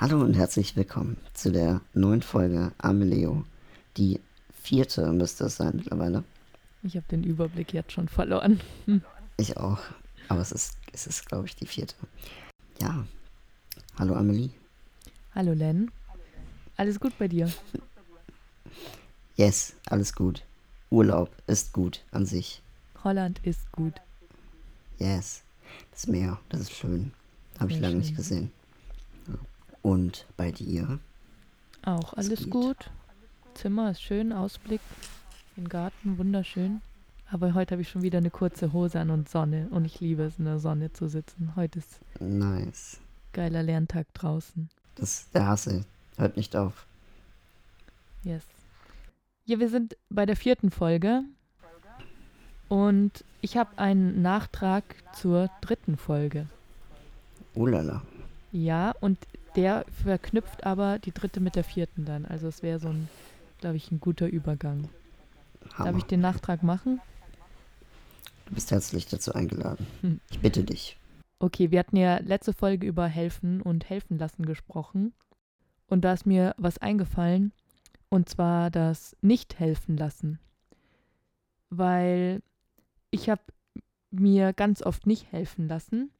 [0.00, 3.44] Hallo und herzlich willkommen zu der neuen Folge Amelio.
[3.96, 4.20] Die
[4.62, 6.22] vierte müsste es sein mittlerweile.
[6.84, 8.60] Ich habe den Überblick jetzt schon verloren.
[8.84, 9.02] Hm.
[9.38, 9.80] Ich auch.
[10.28, 11.96] Aber es ist, es ist glaube ich, die vierte.
[12.80, 13.08] Ja.
[13.98, 14.50] Hallo Amelie.
[15.34, 15.90] Hallo Len.
[16.76, 17.52] Alles gut bei dir?
[19.34, 20.44] Yes, alles gut.
[20.90, 22.62] Urlaub ist gut an sich.
[23.02, 23.94] Holland ist gut.
[25.00, 25.42] Yes.
[25.90, 27.10] Das Meer, das ist schön.
[27.58, 28.52] Habe ich lange nicht gesehen.
[29.82, 30.98] Und bei dir?
[31.84, 32.90] Auch alles gut.
[33.54, 34.80] Zimmer ist schön, Ausblick,
[35.56, 36.80] den Garten wunderschön.
[37.30, 39.68] Aber heute habe ich schon wieder eine kurze Hose an und Sonne.
[39.70, 41.52] Und ich liebe es, in der Sonne zu sitzen.
[41.56, 42.98] Heute ist nice.
[43.32, 44.68] geiler Lerntag draußen.
[44.94, 45.84] Das der Hasse.
[46.16, 46.86] Hört nicht auf.
[48.24, 48.42] Yes.
[49.44, 51.22] Ja, wir sind bei der vierten Folge.
[52.68, 54.84] Und ich habe einen Nachtrag
[55.14, 56.46] zur dritten Folge.
[57.54, 58.02] Ulala.
[58.52, 59.18] Ja, und
[59.58, 62.24] der verknüpft aber die dritte mit der vierten dann.
[62.24, 63.08] Also es wäre so ein,
[63.58, 64.88] glaube ich, ein guter Übergang.
[65.74, 65.90] Hammer.
[65.90, 67.00] Darf ich den Nachtrag machen?
[68.46, 69.84] Du bist herzlich dazu eingeladen.
[70.02, 70.20] Hm.
[70.30, 70.96] Ich bitte dich.
[71.40, 75.12] Okay, wir hatten ja letzte Folge über helfen und helfen lassen gesprochen.
[75.88, 77.52] Und da ist mir was eingefallen.
[78.10, 80.38] Und zwar das nicht helfen lassen.
[81.68, 82.42] Weil
[83.10, 83.42] ich habe
[84.12, 86.12] mir ganz oft nicht helfen lassen.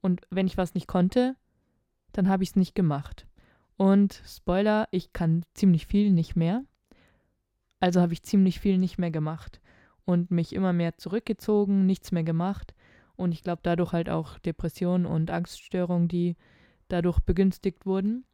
[0.00, 1.34] Und wenn ich was nicht konnte,
[2.14, 3.26] dann habe ich es nicht gemacht.
[3.76, 6.64] Und Spoiler, ich kann ziemlich viel nicht mehr.
[7.80, 9.60] Also habe ich ziemlich viel nicht mehr gemacht
[10.04, 12.74] und mich immer mehr zurückgezogen, nichts mehr gemacht.
[13.16, 16.36] Und ich glaube dadurch halt auch Depressionen und Angststörungen, die
[16.88, 18.24] dadurch begünstigt wurden.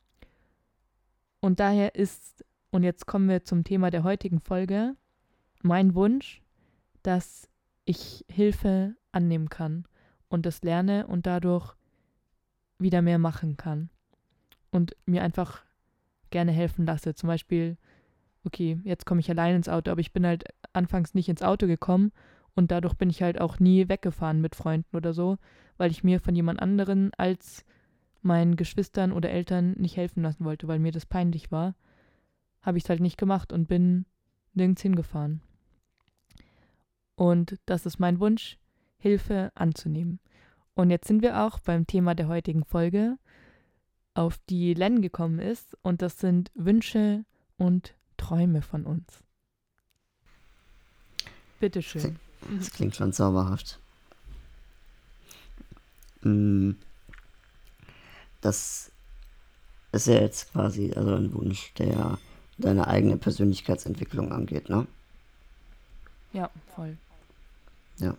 [1.41, 4.95] Und daher ist, und jetzt kommen wir zum Thema der heutigen Folge,
[5.63, 6.43] mein Wunsch,
[7.03, 7.49] dass
[7.87, 9.87] ich Hilfe annehmen kann
[10.29, 11.75] und das lerne und dadurch
[12.81, 13.91] wieder mehr machen kann
[14.71, 15.63] und mir einfach
[16.31, 17.15] gerne helfen lasse.
[17.15, 17.77] Zum Beispiel,
[18.45, 21.67] okay, jetzt komme ich allein ins Auto, aber ich bin halt anfangs nicht ins Auto
[21.67, 22.13] gekommen
[22.55, 25.39] und dadurch bin ich halt auch nie weggefahren mit Freunden oder so,
[25.77, 27.65] weil ich mir von jemand anderen als
[28.23, 31.75] meinen Geschwistern oder Eltern nicht helfen lassen wollte, weil mir das peinlich war,
[32.61, 34.05] habe ich es halt nicht gemacht und bin
[34.53, 35.41] nirgends hingefahren.
[37.17, 38.59] Und das ist mein Wunsch,
[38.99, 40.21] Hilfe anzunehmen.
[40.75, 43.19] Und jetzt sind wir auch beim Thema der heutigen Folge,
[44.15, 45.77] auf die Len gekommen ist.
[45.83, 47.25] Und das sind Wünsche
[47.59, 49.23] und Träume von uns.
[51.59, 52.17] Bitteschön.
[52.59, 53.79] Das klingt schon zauberhaft.
[56.23, 56.73] Mm.
[58.41, 58.91] Das
[59.93, 62.19] ist ja jetzt quasi also ein Wunsch, der
[62.57, 64.87] deine eigene Persönlichkeitsentwicklung angeht, ne?
[66.33, 66.97] Ja, voll.
[67.99, 68.17] Ja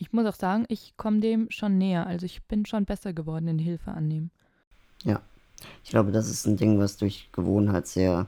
[0.00, 2.06] ich muss auch sagen, ich komme dem schon näher.
[2.06, 4.30] Also ich bin schon besser geworden in Hilfe annehmen.
[5.04, 5.20] Ja,
[5.84, 8.26] ich glaube, das ist ein Ding, was durch Gewohnheit sehr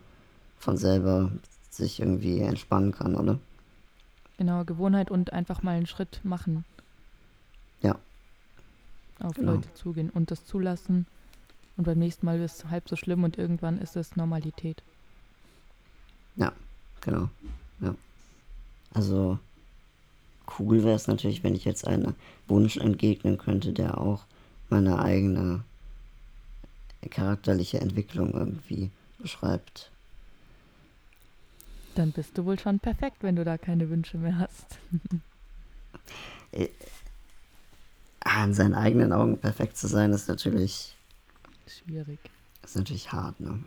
[0.58, 1.32] von selber
[1.70, 3.38] sich irgendwie entspannen kann, oder?
[4.36, 6.66] Genau, Gewohnheit und einfach mal einen Schritt machen.
[7.80, 7.98] Ja.
[9.20, 9.52] Auf genau.
[9.52, 11.06] Leute zugehen und das zulassen.
[11.78, 14.82] Und beim nächsten Mal ist es halb so schlimm und irgendwann ist es Normalität.
[16.36, 16.52] Ja,
[17.00, 17.30] genau.
[17.80, 17.94] Ja.
[18.92, 19.38] Also
[20.58, 22.14] cool wäre es natürlich, wenn ich jetzt einen
[22.48, 24.24] Wunsch entgegnen könnte, der auch
[24.68, 25.64] meine eigene
[27.10, 29.90] charakterliche Entwicklung irgendwie beschreibt.
[31.94, 34.78] Dann bist du wohl schon perfekt, wenn du da keine Wünsche mehr hast.
[36.50, 36.68] Äh,
[38.20, 40.94] an seinen eigenen Augen perfekt zu sein, ist natürlich
[41.66, 42.18] schwierig.
[42.62, 43.64] Ist natürlich hart, ne?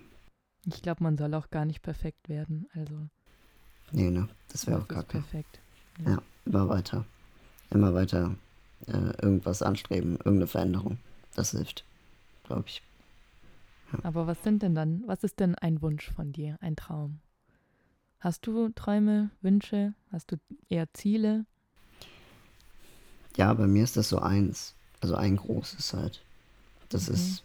[0.68, 3.07] Ich glaube, man soll auch gar nicht perfekt werden, also.
[3.92, 4.30] Nee, ne?
[4.50, 5.19] Das wäre auch kacke.
[5.19, 5.59] Perfekt.
[6.03, 6.12] Ja.
[6.12, 7.06] ja immer weiter.
[7.72, 8.35] Immer weiter
[8.88, 10.97] äh, irgendwas anstreben, irgendeine Veränderung.
[11.35, 11.83] Das hilft,
[12.44, 12.81] glaube ich.
[13.91, 14.00] Ja.
[14.03, 17.19] Aber was sind denn dann, was ist denn ein Wunsch von dir, ein Traum?
[18.19, 19.94] Hast du Träume, Wünsche?
[20.11, 20.38] Hast du
[20.69, 21.45] eher Ziele?
[23.38, 24.73] Ja, bei mir ist das so eins.
[25.01, 26.23] Also ein großes halt.
[26.89, 27.19] Das okay.
[27.19, 27.44] ist,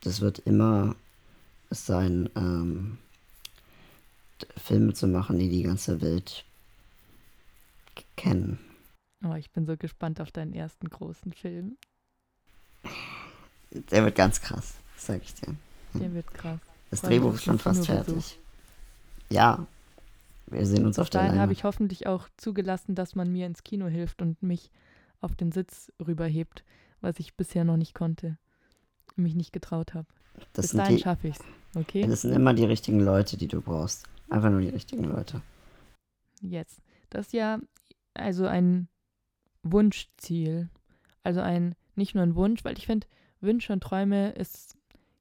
[0.00, 0.96] das wird immer
[1.70, 2.98] sein, ähm,
[4.56, 6.44] Filme zu machen, die die ganze Welt
[8.16, 8.58] kennen.
[9.24, 11.76] Oh, ich bin so gespannt auf deinen ersten großen Film.
[13.90, 15.56] Der wird ganz krass, sag ich dir.
[15.94, 16.60] Der wird krass.
[16.90, 18.38] Das Drehbuch ist schon fast fertig.
[19.30, 19.66] Ja,
[20.46, 23.64] wir sehen uns auf der Dahin habe ich hoffentlich auch zugelassen, dass man mir ins
[23.64, 24.70] Kino hilft und mich
[25.20, 26.64] auf den Sitz rüberhebt,
[27.00, 28.36] was ich bisher noch nicht konnte,
[29.16, 30.06] mich nicht getraut habe.
[30.52, 31.42] Bis dahin schaffe ich es,
[31.76, 32.06] okay?
[32.06, 34.06] Das sind immer die richtigen Leute, die du brauchst.
[34.28, 35.40] Einfach nur die richtigen Leute.
[36.40, 36.80] Jetzt.
[37.10, 37.58] Das ist ja
[38.14, 38.88] also ein
[39.62, 40.70] Wunschziel.
[41.22, 43.06] Also ein, nicht nur ein Wunsch, weil ich finde,
[43.40, 44.76] Wünsche und Träume ist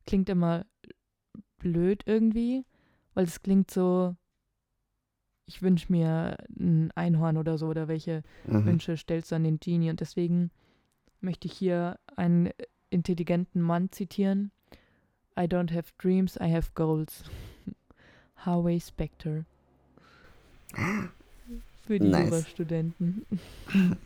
[0.06, 0.66] klingt immer
[1.58, 2.66] blöd irgendwie,
[3.14, 4.16] weil es klingt so,
[5.46, 8.66] ich wünsche mir ein Einhorn oder so oder welche mhm.
[8.66, 10.52] Wünsche stellst du an den Genie und deswegen
[11.22, 12.50] möchte ich hier einen
[12.90, 14.52] intelligenten Mann zitieren.
[15.38, 17.24] I don't have dreams, I have goals.
[18.36, 19.46] Harvey Specter.
[21.86, 22.30] Für die nice.
[22.30, 23.26] Jurastudenten.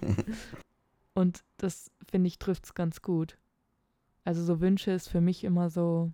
[1.14, 3.38] und das, finde ich, trifft es ganz gut.
[4.24, 6.12] Also so Wünsche ist für mich immer so,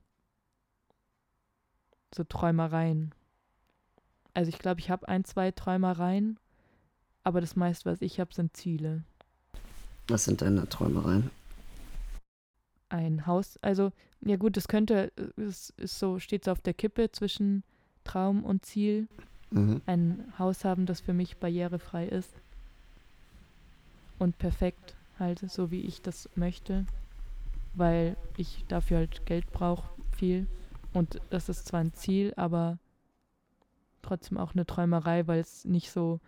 [2.13, 3.13] so Träumereien.
[4.33, 6.37] Also ich glaube, ich habe ein, zwei Träumereien,
[7.23, 9.03] aber das meiste, was ich habe, sind Ziele.
[10.07, 11.31] Was sind deine Träumereien?
[12.89, 17.11] Ein Haus, also ja gut, es könnte, es ist so, steht so auf der Kippe
[17.11, 17.63] zwischen
[18.03, 19.07] Traum und Ziel.
[19.53, 19.81] Mhm.
[19.85, 22.41] Ein Haus haben, das für mich barrierefrei ist
[24.17, 26.85] und perfekt, halt so wie ich das möchte,
[27.75, 30.47] weil ich dafür halt Geld brauche, viel.
[30.91, 32.79] Und das ist zwar ein Ziel, aber
[34.01, 36.19] trotzdem auch eine Träumerei, weil es nicht so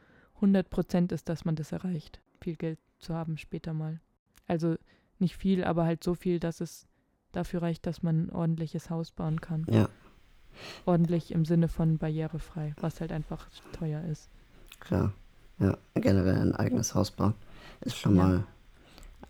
[0.42, 4.00] 100% ist, dass man das erreicht, viel Geld zu haben später mal.
[4.48, 4.76] Also
[5.20, 6.88] nicht viel, aber halt so viel, dass es
[7.32, 9.66] dafür reicht, dass man ein ordentliches Haus bauen kann.
[9.70, 9.90] Ja.
[10.86, 14.30] Ordentlich im Sinne von barrierefrei, was halt einfach teuer ist.
[14.80, 15.14] Klar.
[15.60, 17.34] Ja, generell ein eigenes Haus bauen
[17.82, 18.24] ist schon ja.
[18.24, 18.44] mal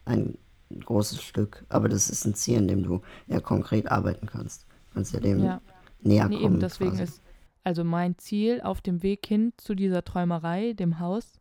[0.05, 0.37] ein
[0.79, 1.65] großes Stück.
[1.69, 4.63] Aber das ist ein Ziel, in dem du ja konkret arbeiten kannst.
[4.63, 5.61] Du kannst ja dem ja.
[6.01, 6.53] näher nee, kommen.
[6.53, 7.03] Eben deswegen quasi.
[7.03, 7.21] ist
[7.63, 11.39] also mein Ziel auf dem Weg hin zu dieser Träumerei, dem Haus,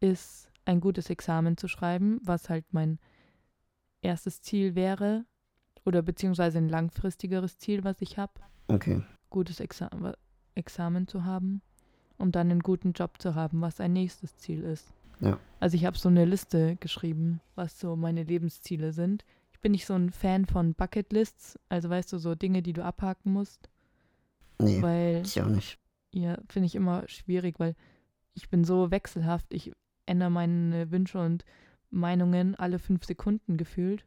[0.00, 2.98] ist ein gutes Examen zu schreiben, was halt mein
[4.00, 5.26] erstes Ziel wäre
[5.84, 8.32] oder beziehungsweise ein langfristigeres Ziel, was ich habe.
[8.70, 9.02] Okay.
[9.30, 9.90] Gutes Exa
[10.54, 11.62] Examen zu haben,
[12.18, 14.92] um dann einen guten Job zu haben, was ein nächstes Ziel ist.
[15.20, 15.38] Ja.
[15.60, 19.24] Also ich habe so eine Liste geschrieben, was so meine Lebensziele sind.
[19.52, 22.84] Ich bin nicht so ein Fan von Bucketlists, also weißt du, so Dinge, die du
[22.84, 23.68] abhaken musst.
[24.58, 25.78] Nee, weil, ich auch nicht.
[26.12, 27.76] Ja, finde ich immer schwierig, weil
[28.34, 29.46] ich bin so wechselhaft.
[29.50, 29.72] Ich
[30.06, 31.44] ändere meine Wünsche und
[31.90, 34.04] Meinungen alle fünf Sekunden gefühlt.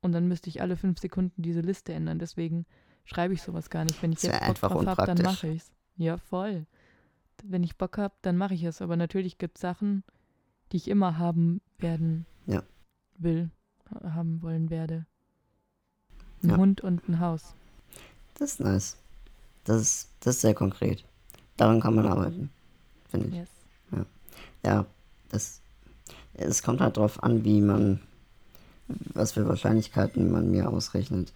[0.00, 2.18] Und dann müsste ich alle fünf Sekunden diese Liste ändern.
[2.18, 2.66] Deswegen
[3.08, 4.02] schreibe ich sowas gar nicht.
[4.02, 5.70] Wenn ich jetzt Bock drauf habe, dann mache ich es.
[5.96, 6.66] Ja, voll.
[7.42, 8.82] Wenn ich Bock habe, dann mache ich es.
[8.82, 10.04] Aber natürlich gibt es Sachen,
[10.70, 12.62] die ich immer haben werden ja.
[13.16, 13.50] will,
[14.02, 15.06] haben wollen werde.
[16.42, 16.56] Ein ja.
[16.56, 17.54] Hund und ein Haus.
[18.34, 18.96] Das ist nice.
[19.64, 21.04] Das ist, das ist sehr konkret.
[21.56, 22.50] Daran kann man arbeiten,
[23.08, 23.34] finde ich.
[23.34, 23.48] Yes.
[23.90, 24.06] Ja.
[24.64, 24.86] ja,
[25.30, 25.60] das,
[26.34, 28.00] es kommt halt darauf an, wie man,
[28.86, 31.32] was für Wahrscheinlichkeiten man mir ausrechnet.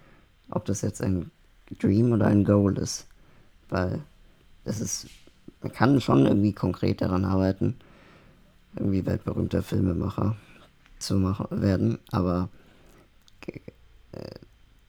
[0.51, 1.31] Ob das jetzt ein
[1.79, 3.07] Dream oder ein Goal ist.
[3.69, 4.01] Weil
[4.65, 5.07] das ist,
[5.63, 7.77] man kann schon irgendwie konkret daran arbeiten,
[8.77, 10.37] irgendwie weltberühmter Filmemacher
[10.99, 12.49] zu machen, werden, aber
[14.13, 14.39] äh,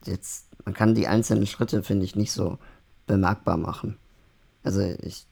[0.05, 2.59] jetzt, man kann die einzelnen Schritte, finde ich, nicht so
[3.07, 3.97] bemerkbar machen.
[4.63, 5.25] Also ich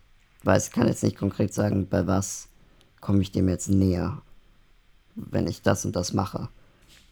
[0.43, 2.47] weiß, kann jetzt nicht konkret sagen, bei was
[2.99, 4.21] komme ich dem jetzt näher,
[5.15, 6.49] wenn ich das und das mache.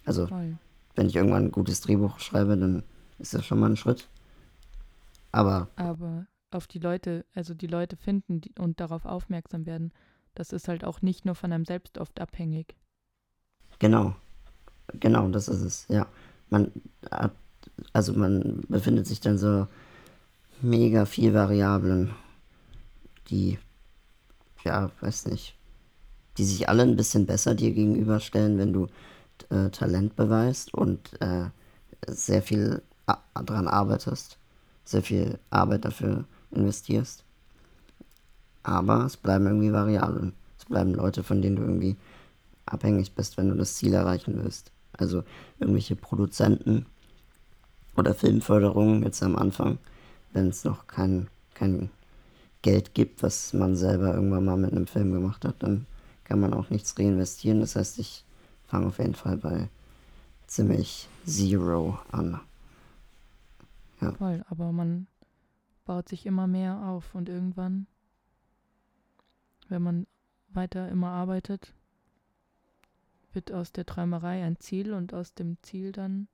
[0.06, 0.58] Also Voll.
[0.96, 2.84] wenn ich irgendwann ein gutes Drehbuch schreibe, dann
[3.20, 4.08] ist das schon mal ein Schritt.
[5.32, 5.70] Aber.
[5.76, 9.92] Aber auf die Leute, also die Leute finden und darauf aufmerksam werden,
[10.36, 12.76] das ist halt auch nicht nur von einem selbst oft abhängig.
[13.80, 14.16] Genau.
[14.94, 16.08] Genau, das ist es, ja.
[16.50, 16.72] Man
[17.12, 17.34] hat,
[17.94, 19.68] also man befindet sich dann so
[20.62, 22.10] mega viel Variablen,
[23.30, 23.60] die,
[24.64, 25.56] ja, weiß nicht,
[26.38, 28.88] die sich alle ein bisschen besser dir gegenüberstellen, wenn du
[29.50, 31.50] äh, Talent beweist und äh,
[32.08, 34.39] sehr viel daran arbeitest,
[34.90, 37.24] sehr viel Arbeit dafür investierst.
[38.64, 40.34] Aber es bleiben irgendwie Variablen.
[40.58, 41.96] Es bleiben Leute, von denen du irgendwie
[42.66, 44.72] abhängig bist, wenn du das Ziel erreichen willst.
[44.94, 45.24] Also
[45.60, 46.86] irgendwelche Produzenten
[47.96, 49.80] oder Filmförderungen jetzt am Anfang
[50.34, 51.90] wenn es noch kein, kein
[52.62, 55.86] Geld gibt, was man selber irgendwann mal mit einem Film gemacht hat, dann
[56.24, 57.62] kann man auch nichts reinvestieren.
[57.62, 58.24] Das heißt, ich
[58.68, 59.70] fange auf jeden Fall bei
[60.48, 62.40] ziemlich Zero an.
[64.02, 64.14] Ja.
[64.14, 65.08] Voll, aber man
[65.86, 67.88] baut sich immer mehr auf und irgendwann,
[69.68, 70.08] wenn man
[70.50, 71.74] weiter immer arbeitet,
[73.34, 76.28] wird aus der Träumerei ein Ziel und aus dem Ziel dann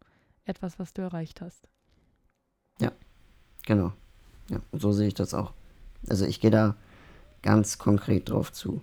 [0.45, 1.67] etwas, was du erreicht hast.
[2.79, 2.91] Ja.
[3.65, 3.93] Genau.
[4.49, 5.53] Ja, so sehe ich das auch.
[6.07, 6.75] Also ich gehe da
[7.41, 8.81] ganz konkret drauf zu.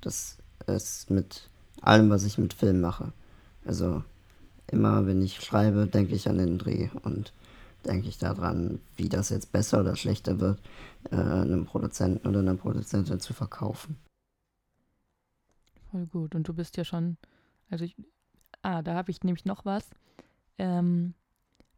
[0.00, 3.12] Das ist mit allem, was ich mit Film mache.
[3.64, 4.04] Also
[4.68, 7.32] immer, wenn ich schreibe, denke ich an den Dreh und
[7.86, 10.60] denke ich daran, wie das jetzt besser oder schlechter wird,
[11.10, 13.96] äh, einem Produzenten oder einer Produzentin zu verkaufen.
[15.90, 16.34] Voll gut.
[16.34, 17.16] Und du bist ja schon,
[17.70, 17.96] also ich,
[18.62, 19.88] ah, da habe ich nämlich noch was.
[20.58, 21.14] Ähm,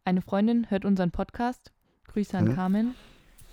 [0.05, 1.73] eine Freundin hört unseren Podcast.
[2.09, 2.55] Grüße an Mhm.
[2.55, 2.95] Carmen.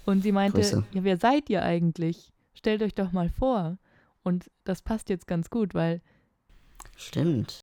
[0.05, 0.83] Und sie meinte, Grüße.
[0.91, 2.33] ja, wer seid ihr eigentlich?
[2.53, 3.77] Stellt euch doch mal vor.
[4.23, 6.01] Und das passt jetzt ganz gut, weil,
[6.97, 7.61] Stimmt.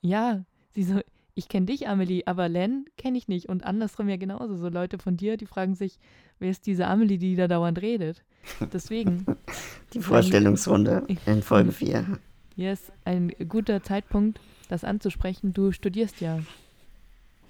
[0.00, 1.00] ja, sie so,
[1.34, 3.48] ich kenne dich, Amelie, aber Len kenne ich nicht.
[3.48, 4.56] Und andersrum ja genauso.
[4.56, 5.98] So Leute von dir, die fragen sich,
[6.38, 8.24] wer ist diese Amelie, die da dauernd redet?
[8.72, 9.24] Deswegen,
[9.94, 12.18] Die Vorstellungsrunde in Folge 4.
[12.56, 15.52] yes, ein guter Zeitpunkt, das anzusprechen.
[15.52, 16.40] Du studierst ja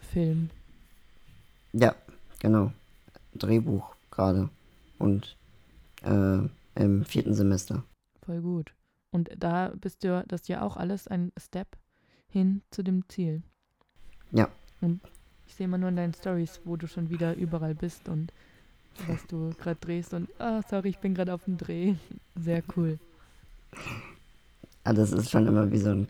[0.00, 0.50] Film.
[1.72, 1.94] Ja,
[2.40, 2.72] genau.
[3.34, 4.50] Drehbuch gerade.
[4.98, 5.36] Und
[6.04, 6.38] äh,
[6.74, 7.84] im vierten Semester.
[8.24, 8.74] Voll gut.
[9.10, 11.76] Und da bist du, das ja auch alles ein Step
[12.28, 13.42] hin zu dem Ziel.
[14.32, 14.48] Ja.
[14.80, 15.00] Und
[15.46, 18.32] ich sehe immer nur in deinen Stories, wo du schon wieder überall bist und
[19.06, 21.94] was du gerade drehst und, ah, sorry, ich bin gerade auf dem Dreh.
[22.36, 22.98] Sehr cool.
[24.84, 26.08] Ah, das ist schon immer wie so ein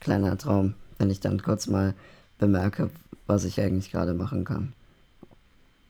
[0.00, 1.94] kleiner Traum, wenn ich dann kurz mal
[2.38, 2.90] bemerke,
[3.26, 4.72] was ich eigentlich gerade machen kann.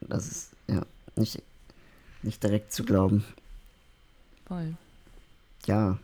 [0.01, 0.83] Das ist ja
[1.17, 1.43] nicht,
[2.23, 3.25] nicht direkt zu glauben.
[4.47, 4.75] Voll.
[5.67, 5.99] Ja,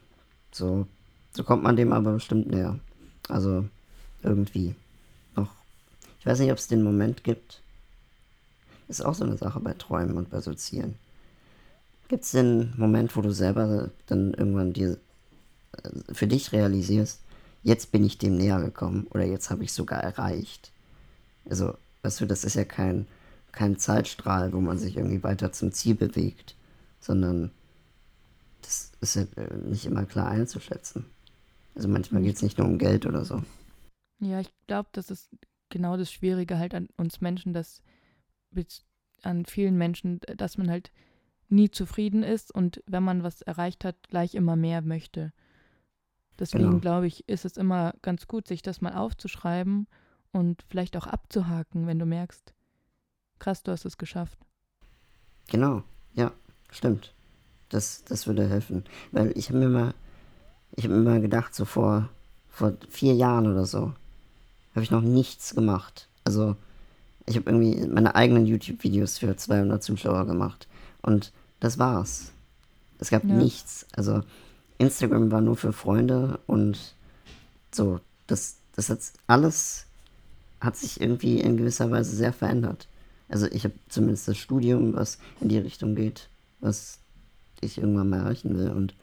[0.53, 0.87] so,
[1.33, 2.79] so kommt man dem aber bestimmt näher.
[3.29, 3.67] Also
[4.23, 4.75] irgendwie.
[6.21, 7.63] Ich weiß nicht, ob es den Moment gibt.
[8.89, 10.97] Ist auch so eine Sache bei Träumen und bei so Zielen.
[12.09, 14.99] Gibt es den Moment, wo du selber dann irgendwann dir
[15.73, 17.21] äh, für dich realisierst,
[17.63, 20.73] jetzt bin ich dem näher gekommen oder jetzt habe ich sogar erreicht?
[21.49, 23.07] Also, weißt du, das ist ja kein,
[23.53, 26.55] kein Zeitstrahl, wo man sich irgendwie weiter zum Ziel bewegt,
[27.01, 27.51] sondern
[28.63, 31.07] das ist ja äh, nicht immer klar einzuschätzen.
[31.75, 33.43] Also manchmal geht es nicht nur um Geld oder so.
[34.19, 35.31] Ja, ich glaube, das ist
[35.71, 37.83] genau das Schwierige halt an uns Menschen, dass
[39.23, 40.93] an vielen Menschen, dass man halt
[41.49, 45.33] nie zufrieden ist und wenn man was erreicht hat, gleich immer mehr möchte.
[46.39, 46.81] Deswegen Genau.
[46.81, 49.89] glaube ich, ist es immer ganz gut, sich das mal aufzuschreiben
[50.33, 52.55] und vielleicht auch abzuhaken, wenn du merkst,
[53.39, 54.39] krass, du hast es geschafft.
[55.49, 55.83] Genau,
[56.15, 56.33] ja,
[56.71, 57.15] stimmt.
[57.69, 58.85] Das, das würde helfen.
[59.13, 59.95] Weil ich habe mir mal,
[60.77, 62.09] ich habe mir mal gedacht, so vor,
[62.49, 63.93] vor vier Jahren oder so,
[64.75, 66.09] habe ich noch nichts gemacht.
[66.25, 66.57] Also,
[67.27, 70.69] ich habe irgendwie meine eigenen YouTube-Videos für 200 Zuschauer gemacht.
[71.03, 72.33] Und das war's.
[72.99, 73.35] Es gab Ja.
[73.35, 73.87] nichts.
[73.95, 74.23] Also,
[74.79, 76.95] Instagram war nur für Freunde und
[77.73, 79.85] so, das, das hat alles,
[80.61, 82.89] hat sich irgendwie in gewisser Weise sehr verändert.
[83.29, 86.29] Also ich habe zumindest das Studium, was in die Richtung geht,
[86.61, 86.99] was
[87.61, 88.95] ich irgendwann mal erreichen will und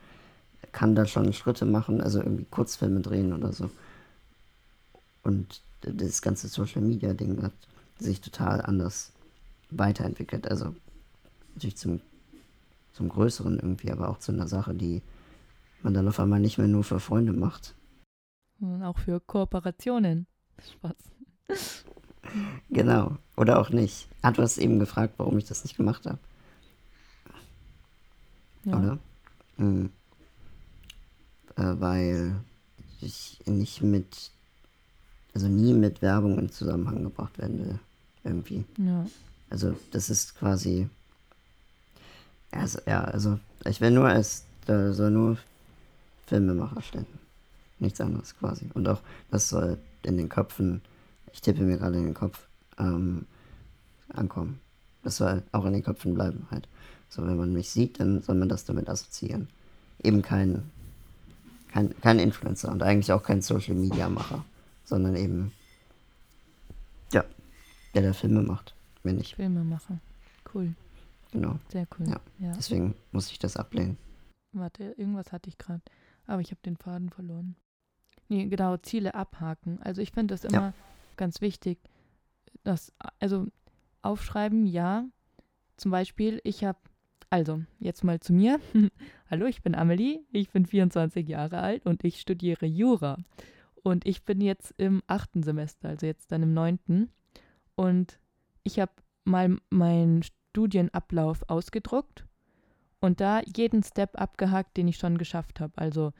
[0.71, 3.69] kann da schon Schritte machen, also irgendwie Kurzfilme drehen oder so.
[5.27, 7.51] Und das ganze Social Media Ding hat
[7.99, 9.11] sich total anders
[9.69, 10.47] weiterentwickelt.
[10.47, 10.73] Also
[11.53, 11.99] natürlich zum,
[12.93, 15.01] zum Größeren irgendwie, aber auch zu einer Sache, die
[15.83, 17.75] man dann auf einmal nicht mehr nur für Freunde macht.
[18.61, 20.27] Und auch für Kooperationen.
[20.65, 20.95] Spaß.
[22.69, 23.17] Genau.
[23.35, 24.07] Oder auch nicht.
[24.21, 26.19] Du hast eben gefragt, warum ich das nicht gemacht habe,
[28.63, 28.77] Ja.
[28.77, 28.99] oder?
[29.57, 29.89] Hm.
[31.57, 32.35] Äh, weil
[33.01, 34.31] ich nicht mit,
[35.37, 37.79] also nie mit Werbung in Zusammenhang gebracht werden will.
[38.23, 38.65] Irgendwie.
[38.79, 39.05] ja.
[39.51, 40.89] Also das ist quasi,
[42.49, 45.37] also, ja, also ich will nur als, da soll nur
[46.25, 47.05] Filmemacher stehen.
[47.77, 48.67] Nichts anderes quasi.
[48.73, 50.81] Und auch, das soll in den Köpfen,
[51.31, 52.39] ich tippe mir gerade in den Kopf,
[52.79, 53.27] ähm,
[54.09, 54.59] ankommen.
[55.03, 56.67] Das soll auch in den Köpfen bleiben halt.
[57.09, 59.49] So, wenn man mich sieht, dann soll man das damit assoziieren.
[60.01, 60.63] Eben kein,
[61.71, 64.43] kein, kein Influencer und eigentlich auch kein Social Media Macher,
[64.87, 65.51] sondern eben,
[67.13, 67.23] ja,
[67.93, 69.35] der der Filme macht, wenn ich.
[69.35, 69.99] Filme machen.
[70.53, 70.73] Cool.
[71.31, 71.59] Genau.
[71.69, 72.07] Sehr cool.
[72.07, 72.19] Ja.
[72.39, 72.53] ja.
[72.53, 73.97] Deswegen muss ich das ablehnen.
[74.53, 75.81] Warte, irgendwas hatte ich gerade.
[76.25, 77.55] Aber ich habe den Faden verloren.
[78.29, 79.79] Nee, genau, Ziele abhaken.
[79.81, 80.73] Also ich finde das immer Ja.
[81.17, 81.79] ganz wichtig.
[82.63, 83.45] Dass, also
[84.01, 85.05] aufschreiben, ja.
[85.75, 86.79] Zum Beispiel, ich habe,
[87.29, 88.59] also jetzt mal zu mir.
[89.29, 93.17] Hallo, ich bin Amelie, ich bin 24 Jahre alt und ich studiere Jura.
[93.83, 97.11] Und ich bin jetzt im achten Semester, also jetzt dann im neunten.
[97.75, 98.19] Und
[98.63, 98.91] ich habe
[99.23, 102.25] mal meinen Studienablauf ausgedruckt
[102.99, 105.73] und da jeden Step abgehakt, den ich schon geschafft habe.
[105.77, 106.13] Also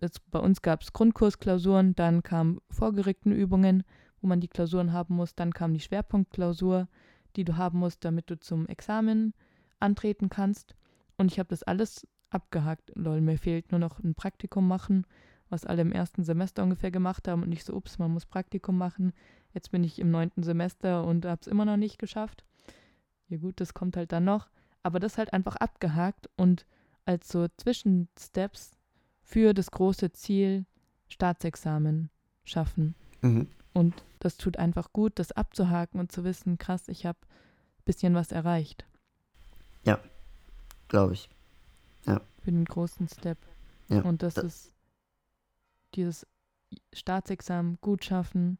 [0.00, 3.84] es, bei uns gab es Grundkursklausuren, dann kamen Vorgerichtetenübungen,
[4.20, 6.88] wo man die Klausuren haben muss, dann kam die Schwerpunktklausur,
[7.36, 9.34] die du haben musst, damit du zum Examen
[9.78, 10.74] antreten kannst.
[11.16, 12.92] Und ich habe das alles abgehakt.
[12.94, 15.06] Lol, mir fehlt nur noch ein Praktikum machen,
[15.50, 18.78] was alle im ersten Semester ungefähr gemacht haben und nicht so, ups, man muss Praktikum
[18.78, 19.12] machen.
[19.52, 22.44] Jetzt bin ich im neunten Semester und habe es immer noch nicht geschafft.
[23.28, 24.48] Ja gut, das kommt halt dann noch.
[24.82, 26.64] Aber das halt einfach abgehakt und
[27.04, 28.78] als so Zwischensteps
[29.22, 30.64] für das große Ziel
[31.08, 32.10] Staatsexamen
[32.44, 32.94] schaffen.
[33.20, 33.48] Mhm.
[33.72, 38.14] Und das tut einfach gut, das abzuhaken und zu wissen, krass, ich habe ein bisschen
[38.14, 38.84] was erreicht.
[39.84, 39.98] Ja,
[40.88, 41.28] glaube ich.
[42.06, 42.20] Ja.
[42.42, 43.38] Für den großen Step.
[43.88, 44.72] Ja, und das da- ist
[45.94, 46.26] dieses
[46.92, 48.58] Staatsexamen gut schaffen,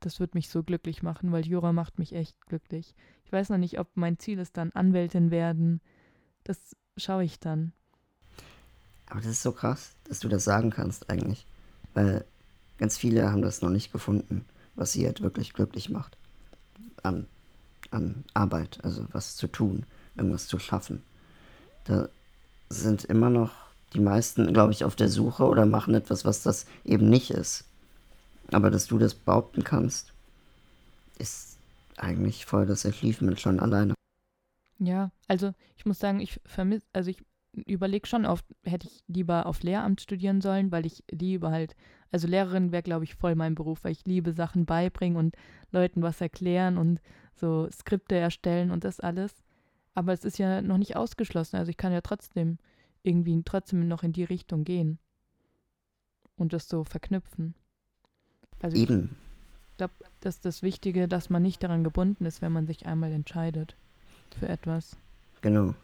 [0.00, 2.94] das wird mich so glücklich machen, weil Jura macht mich echt glücklich.
[3.24, 5.80] Ich weiß noch nicht, ob mein Ziel ist dann Anwältin werden.
[6.44, 7.72] Das schaue ich dann.
[9.06, 11.46] Aber das ist so krass, dass du das sagen kannst eigentlich.
[11.94, 12.24] Weil
[12.78, 14.44] ganz viele haben das noch nicht gefunden,
[14.76, 16.16] was sie halt wirklich glücklich macht.
[17.02, 17.26] An,
[17.90, 19.84] an Arbeit, also was zu tun,
[20.16, 21.02] irgendwas zu schaffen.
[21.84, 22.08] Da
[22.68, 26.66] sind immer noch die meisten, glaube ich, auf der Suche oder machen etwas, was das
[26.84, 27.64] eben nicht ist.
[28.52, 30.12] Aber dass du das behaupten kannst,
[31.18, 31.58] ist
[31.96, 33.94] eigentlich voll das Achievement schon alleine.
[34.78, 37.22] Ja, also ich muss sagen, ich vermisse, also ich
[37.66, 41.74] überlege schon oft, hätte ich lieber auf Lehramt studieren sollen, weil ich liebe halt,
[42.12, 45.36] also Lehrerin wäre, glaube ich, voll mein Beruf, weil ich liebe Sachen beibringen und
[45.72, 47.00] Leuten was erklären und
[47.34, 49.34] so Skripte erstellen und das alles.
[49.94, 52.58] Aber es ist ja noch nicht ausgeschlossen, also ich kann ja trotzdem
[53.08, 54.98] irgendwie trotzdem noch in die Richtung gehen
[56.36, 57.54] und das so verknüpfen.
[58.60, 59.16] Also ich Eben,
[59.76, 63.12] glaube, das ist das Wichtige, dass man nicht daran gebunden ist, wenn man sich einmal
[63.12, 63.76] entscheidet
[64.38, 64.96] für etwas.
[65.40, 65.74] Genau.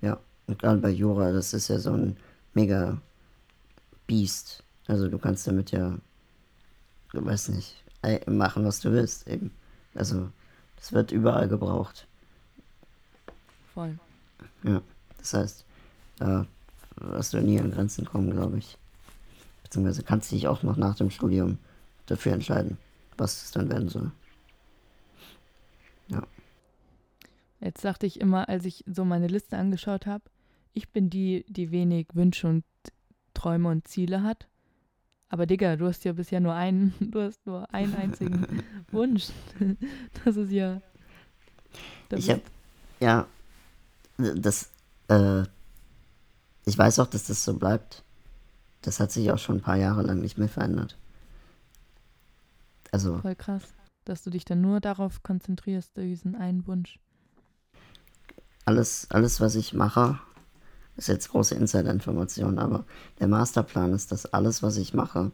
[0.00, 0.18] Ja.
[0.46, 2.16] Und gerade bei Jura, das ist ja so ein
[2.54, 3.00] mega
[4.06, 4.62] Biest.
[4.86, 5.96] Also du kannst damit ja,
[7.12, 7.84] ich weiß nicht,
[8.26, 9.50] machen, was du willst eben.
[9.94, 10.30] Also
[10.76, 12.06] das wird überall gebraucht.
[13.74, 13.98] Voll.
[14.64, 14.82] Ja.
[15.18, 15.64] Das heißt,
[16.16, 16.46] da
[17.00, 18.78] wirst du nie an Grenzen kommen, glaube ich.
[19.62, 21.58] Beziehungsweise kannst dich auch noch nach dem Studium
[22.06, 22.78] dafür entscheiden,
[23.16, 24.12] was es dann werden soll.
[27.60, 30.24] Jetzt dachte ich immer, als ich so meine Liste angeschaut habe,
[30.72, 32.64] ich bin die, die wenig Wünsche und
[33.34, 34.48] Träume und Ziele hat.
[35.28, 39.28] Aber Digga, du hast ja bisher nur einen, du hast nur einen einzigen Wunsch.
[40.24, 40.80] Das ist ja.
[42.08, 42.42] Das Ich habe,
[42.98, 43.26] ja,
[44.16, 44.70] das,
[45.08, 45.44] äh,
[46.70, 48.04] ich weiß auch, dass das so bleibt.
[48.82, 50.96] Das hat sich auch schon ein paar Jahre lang nicht mehr verändert.
[52.92, 53.64] Also, voll krass,
[54.04, 57.00] dass du dich dann nur darauf konzentrierst, diesen einen Wunsch.
[58.64, 60.20] alles, alles, was ich mache,
[60.96, 62.84] ist jetzt große Insider-Information, aber
[63.18, 65.32] der Masterplan ist, dass alles, was ich mache,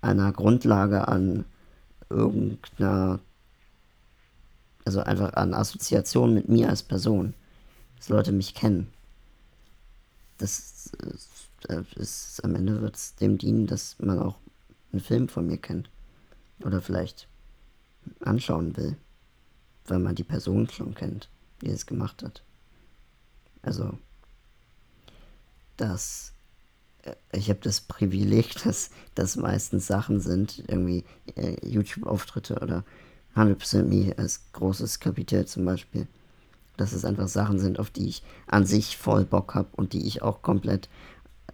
[0.00, 1.44] einer Grundlage an
[2.10, 3.18] irgendeiner,
[4.84, 7.34] also einfach an Assoziation mit mir als Person,
[7.96, 8.92] dass Leute mich kennen.
[10.38, 14.36] Das ist, äh, ist am Ende wird es dem dienen, dass man auch
[14.92, 15.90] einen Film von mir kennt.
[16.60, 17.28] Oder vielleicht
[18.20, 18.96] anschauen will,
[19.86, 21.28] weil man die Person schon kennt,
[21.60, 22.42] die es gemacht hat.
[23.62, 23.98] Also,
[25.76, 26.32] das,
[27.02, 32.84] äh, ich habe das Privileg, dass das meistens Sachen sind, irgendwie äh, YouTube-Auftritte oder
[33.34, 36.06] 100% Me als großes Kapitel zum Beispiel,
[36.76, 40.06] dass es einfach Sachen sind, auf die ich an sich voll Bock habe und die
[40.06, 40.88] ich auch komplett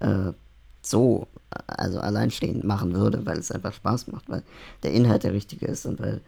[0.00, 0.32] äh,
[0.82, 1.28] so,
[1.66, 4.42] also alleinstehend machen würde, weil es einfach Spaß macht, weil
[4.82, 6.20] der Inhalt der richtige ist und weil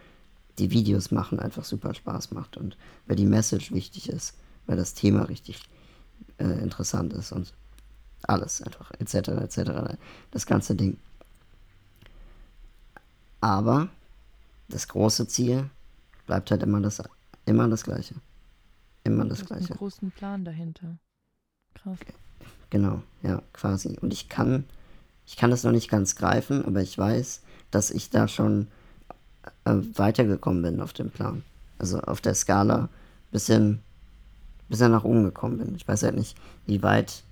[0.59, 2.77] die Videos machen einfach super Spaß macht und
[3.07, 4.35] weil die Message wichtig ist,
[4.67, 5.63] weil das Thema richtig
[6.39, 7.53] äh, interessant ist und
[8.23, 9.99] alles einfach, etc., etc.,
[10.31, 10.97] das ganze Ding.
[13.41, 13.89] Aber
[14.69, 15.69] das große Ziel
[16.27, 17.03] bleibt halt immer das,
[17.45, 18.15] immer das gleiche.
[19.05, 19.79] Immer das hast einen gleiche.
[19.79, 20.99] großen Plan dahinter.
[21.75, 21.99] Krass.
[22.71, 23.99] Genau, ja, quasi.
[24.01, 24.65] Und ich kann,
[25.27, 28.69] ich kann das noch nicht ganz greifen, aber ich weiß, dass ich da schon
[29.65, 31.45] äh, weitergekommen bin auf dem Plan.
[31.79, 32.89] Also auf der Skala
[33.31, 33.83] bisschen,
[34.69, 35.75] bisschen nach oben gekommen bin.
[35.75, 36.37] Ich weiß halt nicht,
[36.67, 37.23] wie weit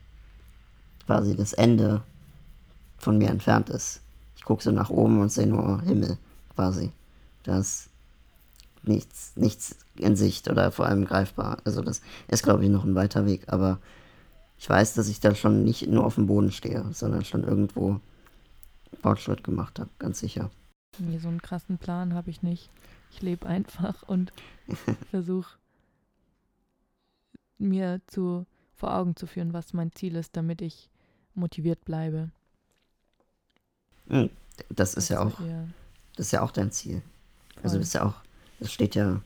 [1.06, 2.02] quasi das Ende
[2.98, 4.00] von mir entfernt ist.
[4.37, 6.18] Ich gucke so nach oben und sehe nur Himmel,
[6.54, 6.90] quasi.
[7.44, 7.88] Da ist
[8.83, 11.59] nichts, nichts in Sicht oder vor allem greifbar.
[11.64, 13.79] Also das ist, glaube ich, noch ein weiter Weg, aber
[14.59, 18.01] ich weiß, dass ich da schon nicht nur auf dem Boden stehe, sondern schon irgendwo
[19.01, 20.51] Fortschritt gemacht habe, ganz sicher.
[20.99, 22.71] Nee, so einen krassen Plan habe ich nicht.
[23.11, 24.33] Ich lebe einfach und
[25.11, 25.57] versuche
[27.59, 30.90] mir zu, vor Augen zu führen, was mein Ziel ist, damit ich
[31.35, 32.31] motiviert bleibe.
[34.09, 34.31] Hm,
[34.71, 35.38] Das ist ja so auch,
[36.16, 37.03] das ist ja auch dein Ziel.
[37.62, 37.79] Also voll.
[37.81, 38.14] das ist ja auch,
[38.62, 39.20] das steht ja,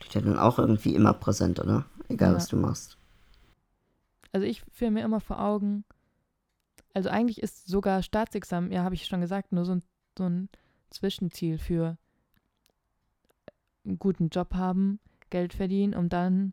[0.00, 1.84] steht ja dann auch irgendwie immer präsent, oder?
[2.08, 2.36] Egal Ja.
[2.36, 2.96] was du machst.
[4.32, 5.84] Also ich führe mir immer vor Augen,
[6.94, 9.82] also eigentlich ist sogar Staatsexamen, ja, habe ich schon gesagt, nur so ein,
[10.16, 10.48] so ein
[10.90, 11.96] Zwischenziel für
[13.84, 16.52] einen guten Job haben, Geld verdienen, um dann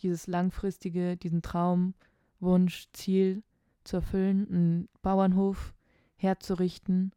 [0.00, 1.94] dieses langfristige, diesen Traum,
[2.40, 3.42] Wunsch, Ziel
[3.84, 5.74] zu erfüllen, einen Bauernhof
[6.16, 7.12] herzurichten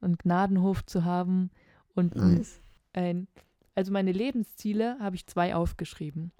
[0.00, 1.50] einen Gnadenhof zu haben
[1.94, 2.60] und Nice.
[2.96, 3.28] Ein,
[3.74, 6.32] also meine Lebensziele habe ich zwei aufgeschrieben.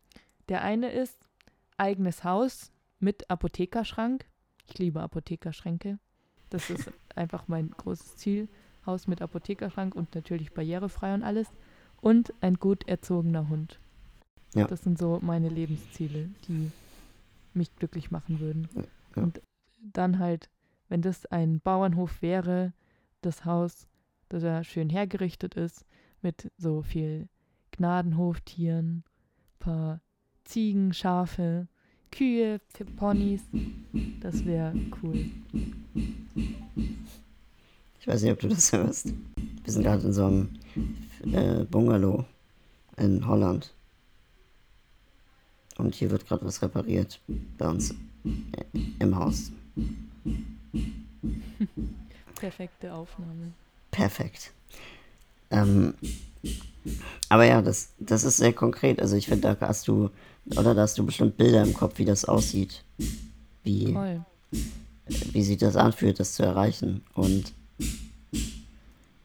[0.49, 1.16] Der eine ist
[1.77, 4.27] eigenes Haus mit Apothekerschrank.
[4.66, 5.99] Ich liebe Apothekerschränke.
[6.51, 8.49] Das ist einfach mein großes Ziel.
[8.85, 11.49] Haus mit Apothekerschrank und natürlich barrierefrei und alles.
[12.01, 13.81] Und ein gut erzogener Hund.
[14.55, 14.66] Ja.
[14.66, 16.71] Das sind so meine Lebensziele, die
[17.53, 18.69] mich glücklich machen würden.
[19.16, 19.23] Ja.
[19.23, 19.42] Und
[19.81, 20.49] dann halt,
[20.88, 22.73] wenn das ein Bauernhof wäre,
[23.23, 23.88] das Haus,
[24.29, 25.85] das ja schön hergerichtet ist,
[26.27, 27.29] mit so viel
[27.71, 29.05] Gnadenhoftieren,
[29.61, 30.01] paar
[30.45, 31.69] Ziegen, Schafe,
[32.11, 32.61] Kühe,
[32.97, 33.43] Ponys.
[34.21, 35.31] Das wäre cool.
[38.01, 39.15] Ich weiß nicht, ob du das hörst.
[39.37, 40.49] Wir sind gerade in so einem
[41.33, 42.25] äh, Bungalow
[42.97, 43.73] in Holland.
[45.79, 47.21] Und hier wird gerade was repariert
[47.57, 47.95] bei uns äh,
[48.99, 49.53] im Haus.
[52.35, 53.53] Perfekte Aufnahme.
[53.93, 54.56] Perfekt.
[55.50, 55.94] Ähm,
[57.28, 59.00] aber ja, das, das ist sehr konkret.
[59.00, 60.11] Also ich finde, da hast du,
[60.46, 62.85] oder da hast du bestimmt Bilder im Kopf, wie das aussieht.
[63.64, 64.24] Wie, Toll.
[65.00, 67.02] wie sich das anfühlt, das zu erreichen.
[67.14, 67.52] Und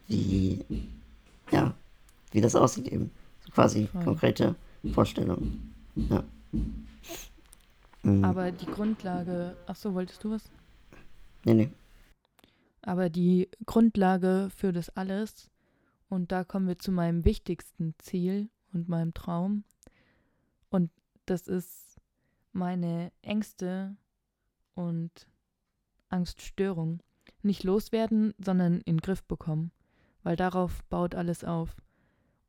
[0.08, 0.66] wie,
[1.52, 1.74] ja,
[2.32, 3.12] wie das aussieht eben.
[3.46, 4.04] So quasi Voll.
[4.04, 4.56] konkrete
[4.94, 5.74] Vorstellungen.
[5.96, 6.24] Ja.
[8.04, 8.26] Mhm.
[8.26, 10.44] Aber die Grundlage, ach so, wolltest du was?
[11.44, 11.70] nee, nee.
[12.84, 15.51] Aber die Grundlage für das alles,
[16.12, 19.64] und da kommen wir zu meinem wichtigsten Ziel und meinem Traum,
[20.70, 20.90] und
[21.26, 22.00] das ist
[22.52, 23.96] meine Ängste
[24.74, 25.28] und
[26.10, 27.02] Angststörung.
[27.44, 29.72] Nicht loswerden, sondern in den Griff bekommen,
[30.24, 31.76] weil darauf baut alles auf.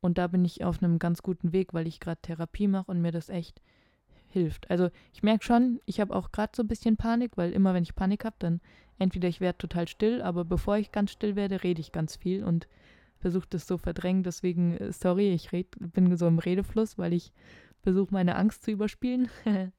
[0.00, 3.00] Und da bin ich auf einem ganz guten Weg, weil ich gerade Therapie mache und
[3.00, 3.62] mir das echt
[4.28, 4.70] hilft.
[4.70, 7.84] Also ich merke schon, ich habe auch gerade so ein bisschen Panik, weil immer wenn
[7.84, 8.60] ich Panik habe, dann
[8.98, 12.42] entweder ich werde total still, aber bevor ich ganz still werde, rede ich ganz viel
[12.44, 12.66] und
[13.22, 14.22] versuche das so verdrängen.
[14.24, 17.32] Deswegen, äh, sorry, ich red, bin so im Redefluss, weil ich
[17.80, 19.30] versuche, meine Angst zu überspielen.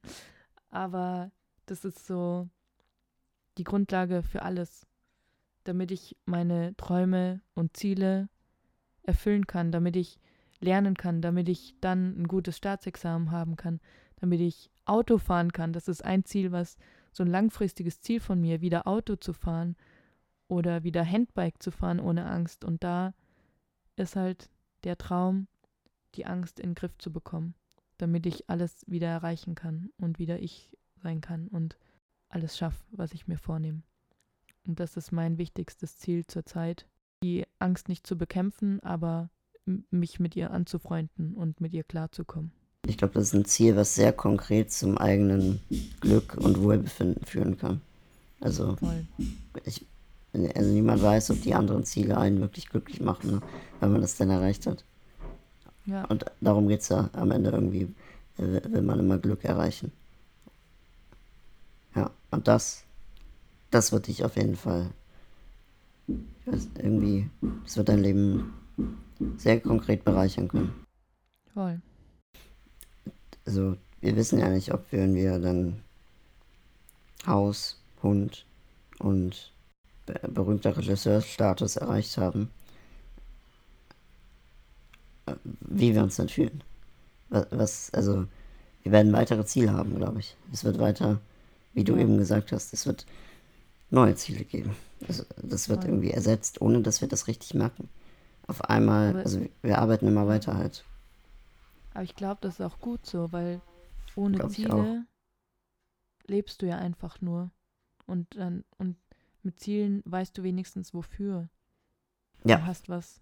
[0.69, 1.32] aber
[1.67, 2.49] das ist so
[3.58, 4.88] die Grundlage für alles,
[5.65, 8.29] damit ich meine Träume und Ziele
[9.03, 10.19] erfüllen kann, damit ich
[10.60, 13.82] lernen kann, damit ich dann ein gutes Staatsexamen haben kann,
[14.15, 15.73] damit ich Auto fahren kann.
[15.73, 16.77] Das ist ein Ziel, was
[17.12, 19.75] so ein langfristiges Ziel von mir, wieder Auto zu fahren
[20.47, 22.63] oder wieder Handbike zu fahren ohne Angst.
[22.63, 23.13] Und da
[23.95, 24.49] ist halt
[24.84, 25.47] der Traum,
[26.15, 27.56] die Angst in den Griff zu bekommen,
[27.97, 30.69] damit ich alles wieder erreichen kann und wieder ich
[31.01, 31.77] sein kann und
[32.29, 33.82] alles schaffe, was ich mir vornehme.
[34.65, 36.86] Und das ist mein wichtigstes Ziel zurzeit,
[37.23, 39.29] die Angst nicht zu bekämpfen, aber
[39.65, 42.51] mich mit ihr anzufreunden und mit ihr klarzukommen.
[42.86, 45.62] Ich glaube, das ist ein Ziel, was sehr konkret zum eigenen
[46.01, 47.82] Glück und Wohlbefinden führen kann.
[48.41, 49.06] Also, Voll.
[49.63, 49.86] ich,
[50.34, 53.41] also niemand weiß, ob die anderen Ziele einen wirklich glücklich machen, ne,
[53.80, 54.84] wenn man das dann erreicht hat.
[55.86, 57.93] Ja, Und darum geht es ja am Ende irgendwie,
[58.38, 59.91] äh, will man immer Glück erreichen.
[61.96, 62.84] Ja, und das,
[63.69, 64.89] das wird dich auf jeden Fall,
[66.46, 67.30] weiß, irgendwie,
[67.63, 68.54] das wird dein Leben
[69.38, 70.74] sehr konkret bereichern können.
[71.54, 71.82] voll.
[73.46, 75.82] Also, wir wissen ja nicht, ob wir, wenn wir dann
[77.28, 78.46] Haus, Hund
[79.00, 79.53] und
[80.28, 82.50] berühmter Regisseursstatus erreicht haben,
[85.26, 86.63] äh, wie wir uns dann fühlen.
[87.30, 88.28] Wa- Was, also,
[88.84, 90.36] wir werden weitere Ziele haben, glaube ich.
[90.52, 91.22] Es wird weiter,
[91.74, 93.06] wie du eben gesagt hast, es wird
[93.92, 94.76] neue Ziele geben.
[95.08, 97.89] Also, das wird irgendwie ersetzt, ohne dass wir das richtig merken.
[98.48, 100.84] Auf einmal, also wir arbeiten immer weiter halt.
[101.94, 103.62] Aber ich glaube, das ist auch gut so, weil
[104.16, 105.06] ohne Ziele
[106.28, 107.52] lebst du ja einfach nur.
[108.06, 108.98] Und dann, und
[109.43, 111.49] mit Zielen weißt du wenigstens wofür.
[112.45, 112.58] Ja.
[112.58, 113.21] Du hast was,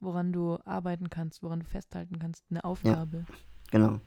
[0.00, 3.24] woran du arbeiten kannst, woran du festhalten kannst, eine Aufgabe.
[3.70, 4.00] Genau.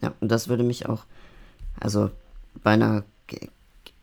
[0.00, 1.04] Ja, und das würde mich auch,
[1.80, 2.10] also
[2.62, 3.50] bei einer, ge-
[3.84, 3.94] ge-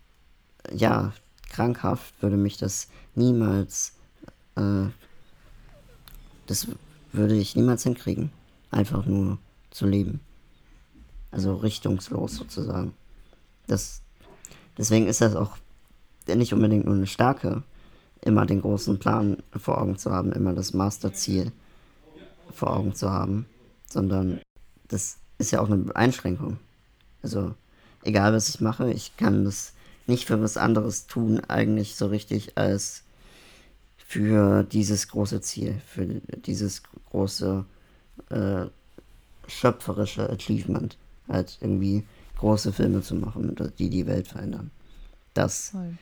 [0.78, 1.14] ja,
[1.50, 3.96] krankhaft würde mich das niemals,
[4.56, 4.88] äh,
[6.48, 6.68] das
[7.12, 8.32] würde ich niemals hinkriegen.
[8.72, 9.38] Einfach nur
[9.72, 10.20] zu leben.
[11.32, 12.94] Also richtungslos sozusagen.
[13.68, 14.02] Das,
[14.78, 15.58] deswegen ist das auch
[16.34, 17.64] nicht unbedingt nur eine starke,
[18.22, 21.52] immer den großen Plan vor Augen zu haben, immer das Masterziel
[22.52, 23.46] vor Augen zu haben,
[23.88, 24.42] sondern
[24.88, 26.58] das ist ja auch eine Einschränkung.
[27.22, 27.54] Also,
[28.04, 29.74] egal was ich mache, ich kann das
[30.08, 33.04] nicht für was anderes tun, eigentlich so richtig, als
[33.98, 37.66] für dieses große Ziel, für dieses große
[38.30, 38.66] äh,
[39.48, 42.04] schöpferische Achievement, halt irgendwie
[42.38, 44.72] große Filme zu machen, die die Welt verändern.
[45.34, 45.98] Das, Voll.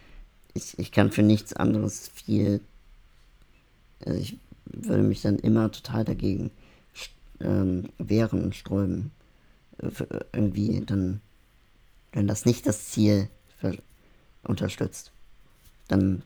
[0.53, 2.61] Ich, ich kann für nichts anderes viel
[4.05, 6.51] also ich würde mich dann immer total dagegen
[7.39, 9.11] ähm, wehren und sträuben.
[9.77, 9.89] Äh,
[10.33, 11.21] irgendwie dann,
[12.11, 13.29] wenn das nicht das Ziel
[14.43, 15.11] unterstützt,
[15.87, 16.21] dann,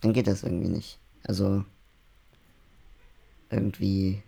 [0.00, 0.98] dann geht das irgendwie nicht.
[1.22, 1.64] Also
[3.50, 4.22] irgendwie,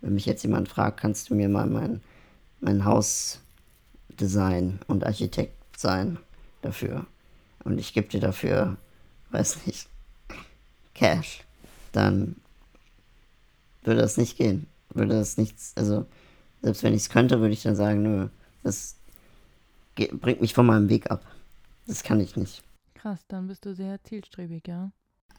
[0.00, 2.02] wenn mich jetzt jemand fragt, kannst du mir mal mein,
[2.60, 3.40] mein Haus
[4.20, 6.18] design und Architekt sein
[6.60, 7.06] dafür.
[7.64, 8.76] Und ich gebe dir dafür,
[9.30, 9.88] weiß nicht,
[10.94, 11.44] Cash.
[11.92, 12.36] Dann
[13.82, 14.66] würde das nicht gehen.
[14.90, 16.06] Würde das nichts, also
[16.62, 18.28] selbst wenn ich es könnte, würde ich dann sagen, nö,
[18.62, 18.96] das
[19.94, 21.24] bringt mich von meinem Weg ab.
[21.86, 22.62] Das kann ich nicht.
[22.94, 24.90] Krass, dann bist du sehr zielstrebig, ja.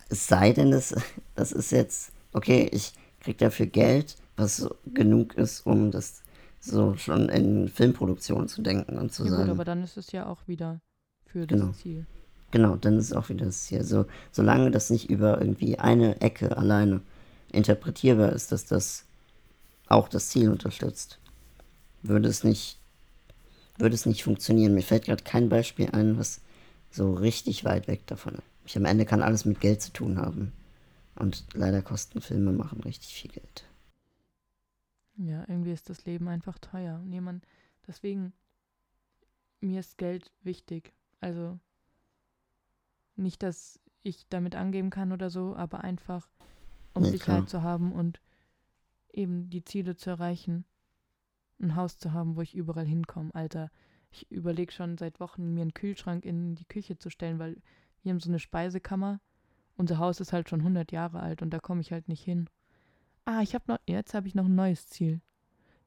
[0.09, 0.95] Es sei denn, das,
[1.35, 6.21] das ist jetzt, okay, ich krieg dafür Geld, was genug ist, um das
[6.59, 9.43] so schon in Filmproduktion zu denken und zu ja, sagen.
[9.43, 10.81] Gut, aber dann ist es ja auch wieder
[11.31, 11.71] für das genau.
[11.73, 12.05] Ziel.
[12.51, 13.83] Genau, dann ist es auch wieder das Ziel.
[13.83, 17.01] So, solange das nicht über irgendwie eine Ecke alleine
[17.51, 19.05] interpretierbar ist, dass das
[19.87, 21.19] auch das Ziel unterstützt,
[22.01, 22.79] würde es nicht,
[23.77, 24.73] würde es nicht funktionieren.
[24.73, 26.41] Mir fällt gerade kein Beispiel ein, was
[26.91, 28.43] so richtig weit weg davon ist.
[28.65, 30.53] Ich am Ende kann alles mit Geld zu tun haben.
[31.15, 33.65] Und leider kosten Filme machen richtig viel Geld.
[35.17, 36.99] Ja, irgendwie ist das Leben einfach teuer.
[36.99, 37.43] Niemand,
[37.87, 38.31] deswegen,
[39.59, 40.93] mir ist Geld wichtig.
[41.19, 41.59] Also
[43.15, 46.29] nicht, dass ich damit angeben kann oder so, aber einfach,
[46.93, 47.47] um nee, Sicherheit klar.
[47.47, 48.21] zu haben und
[49.11, 50.65] eben die Ziele zu erreichen.
[51.61, 53.35] Ein Haus zu haben, wo ich überall hinkomme.
[53.35, 53.69] Alter,
[54.11, 57.61] ich überlege schon seit Wochen, mir einen Kühlschrank in die Küche zu stellen, weil
[58.01, 59.19] wir haben so eine Speisekammer.
[59.75, 62.49] Unser Haus ist halt schon 100 Jahre alt und da komme ich halt nicht hin.
[63.25, 65.21] Ah, ich habe noch, jetzt habe ich noch ein neues Ziel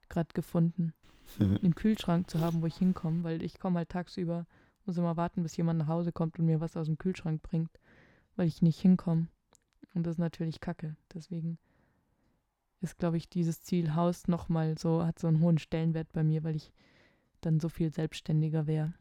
[0.08, 0.92] gerade gefunden.
[1.38, 4.46] Einen Kühlschrank zu haben, wo ich hinkomme, weil ich komme halt tagsüber,
[4.86, 7.70] muss immer warten, bis jemand nach Hause kommt und mir was aus dem Kühlschrank bringt,
[8.36, 9.28] weil ich nicht hinkomme.
[9.94, 10.96] Und das ist natürlich kacke.
[11.14, 11.58] Deswegen
[12.80, 16.42] ist, glaube ich, dieses Ziel Haus nochmal so, hat so einen hohen Stellenwert bei mir,
[16.42, 16.72] weil ich
[17.40, 18.92] dann so viel selbstständiger wäre.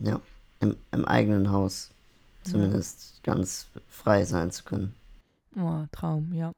[0.00, 0.20] Ja,
[0.60, 1.92] im, im eigenen Haus
[2.42, 3.32] zumindest ja.
[3.32, 4.94] ganz frei sein zu können.
[5.56, 6.52] Oh, Traum, ja.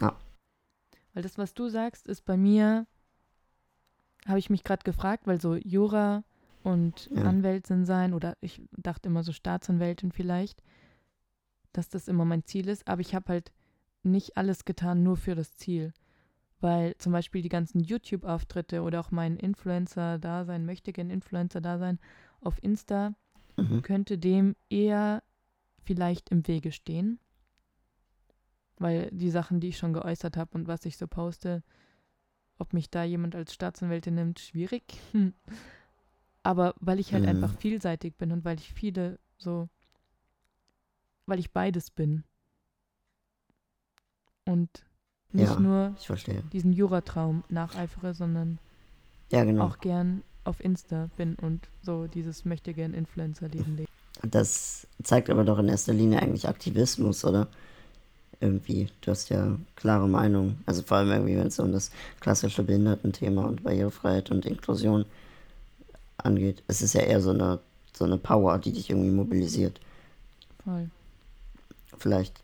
[0.00, 0.16] Ja.
[1.12, 2.86] Weil das, was du sagst, ist bei mir,
[4.26, 6.24] habe ich mich gerade gefragt, weil so Jura
[6.64, 7.22] und ja.
[7.22, 10.62] Anwältin sein oder ich dachte immer so Staatsanwältin vielleicht,
[11.72, 13.52] dass das immer mein Ziel ist, aber ich habe halt
[14.02, 15.92] nicht alles getan nur für das Ziel.
[16.60, 21.98] Weil zum Beispiel die ganzen YouTube-Auftritte oder auch mein Influencer-Dasein, möchte gern Influencer-Dasein
[22.40, 23.14] auf Insta
[23.56, 23.82] mhm.
[23.82, 25.22] könnte dem eher
[25.82, 27.18] vielleicht im Wege stehen.
[28.78, 31.62] Weil die Sachen, die ich schon geäußert habe und was ich so poste,
[32.58, 34.84] ob mich da jemand als Staatsanwältin nimmt, schwierig.
[36.44, 37.30] Aber weil ich halt mhm.
[37.30, 39.68] einfach vielseitig bin und weil ich viele so,
[41.26, 42.22] weil ich beides bin.
[44.44, 44.84] Und
[45.32, 45.96] nicht ja, nur
[46.52, 48.58] diesen Juratraum nacheifere, sondern
[49.32, 49.64] ja, genau.
[49.64, 53.90] auch gern auf Insta bin und so dieses möchte gern Influencer-Leben leben.
[54.22, 57.48] Das zeigt aber doch in erster Linie eigentlich Aktivismus, oder?
[58.40, 60.58] Irgendwie, du hast ja klare Meinung.
[60.66, 65.06] Also vor allem irgendwie, wenn es um das klassische Behindertenthema und Barrierefreiheit und Inklusion
[66.16, 66.62] angeht.
[66.68, 67.60] Es ist ja eher so eine,
[67.92, 69.80] so eine Power, die dich irgendwie mobilisiert.
[70.64, 70.90] Voll.
[71.98, 72.40] Vielleicht.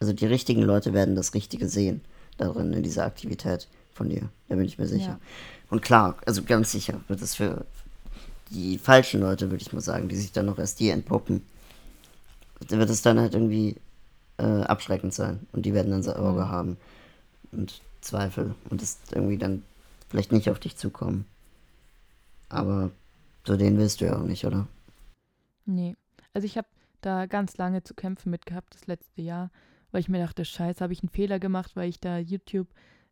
[0.00, 2.00] Also die richtigen Leute werden das Richtige sehen
[2.38, 4.28] darin, in dieser Aktivität von dir.
[4.48, 5.18] Da bin ich mir sicher.
[5.18, 5.20] Ja.
[5.68, 7.64] Und klar, also ganz sicher wird es für
[8.50, 11.42] die falschen Leute, würde ich mal sagen, die sich dann noch erst hier entpuppen,
[12.68, 13.76] wird es dann halt irgendwie
[14.38, 15.46] äh, abschreckend sein.
[15.52, 16.48] Und die werden dann Sorge mhm.
[16.48, 16.76] haben
[17.52, 19.62] und Zweifel und es irgendwie dann
[20.08, 21.26] vielleicht nicht auf dich zukommen.
[22.48, 22.90] Aber
[23.44, 24.68] zu denen willst du ja auch nicht, oder?
[25.64, 25.96] Nee.
[26.32, 26.68] Also ich habe
[27.00, 29.50] da ganz lange zu kämpfen mit gehabt, das letzte Jahr,
[29.90, 32.68] weil ich mir dachte, scheiße, habe ich einen Fehler gemacht, weil ich da YouTube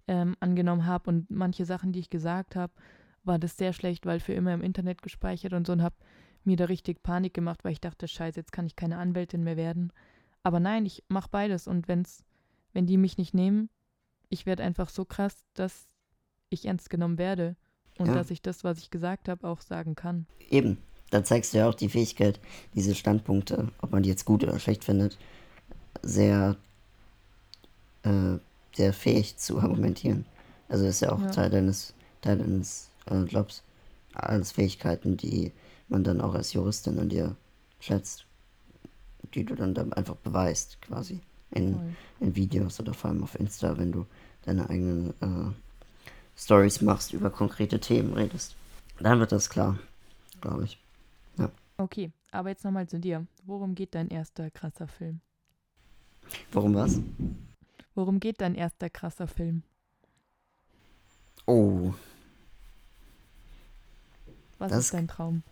[0.07, 2.73] ähm, angenommen habe und manche Sachen, die ich gesagt habe,
[3.25, 5.97] war das sehr schlecht, weil für immer im Internet gespeichert und so und habe
[6.45, 9.57] mir da richtig Panik gemacht, weil ich dachte, scheiße, jetzt kann ich keine Anwältin mehr
[9.57, 9.93] werden.
[10.43, 12.25] Aber nein, ich mache beides und wenn's,
[12.73, 13.69] wenn die mich nicht nehmen,
[14.31, 15.89] ich werde einfach so krass, dass
[16.49, 17.57] ich ernst genommen werde
[17.99, 18.15] und ja.
[18.15, 20.27] dass ich das, was ich gesagt habe, auch sagen kann.
[20.51, 20.79] Eben,
[21.11, 22.41] da zeigst du ja auch die Fähigkeit,
[22.75, 25.19] diese Standpunkte, ob man die jetzt gut oder schlecht findet,
[26.03, 26.57] sehr
[28.03, 28.39] äh,
[28.79, 30.25] sehr fähig zu argumentieren.
[30.69, 31.31] Also ist ja auch ja.
[31.31, 33.63] Teil deines, Teil deines äh, Jobs.
[34.15, 35.53] Alles Fähigkeiten, die
[35.89, 37.35] man dann auch als Juristin an dir
[37.81, 38.25] schätzt.
[39.35, 41.21] Die du dann, dann einfach beweist, quasi.
[41.51, 44.07] In, in Videos oder vor allem auf Insta, wenn du
[44.45, 45.53] deine eigenen äh,
[46.39, 48.55] Stories machst, über konkrete Themen redest.
[49.01, 49.79] Dann wird das klar,
[50.41, 50.79] glaube ich.
[51.37, 51.51] Ja.
[51.77, 53.27] Okay, aber jetzt nochmal zu dir.
[53.45, 55.21] Worum geht dein erster krasser Film?
[56.53, 57.01] Worum was?
[57.95, 59.63] Worum geht dein erster krasser Film?
[61.47, 61.95] Oh,
[64.59, 65.43] Was Das- ist dein Traum?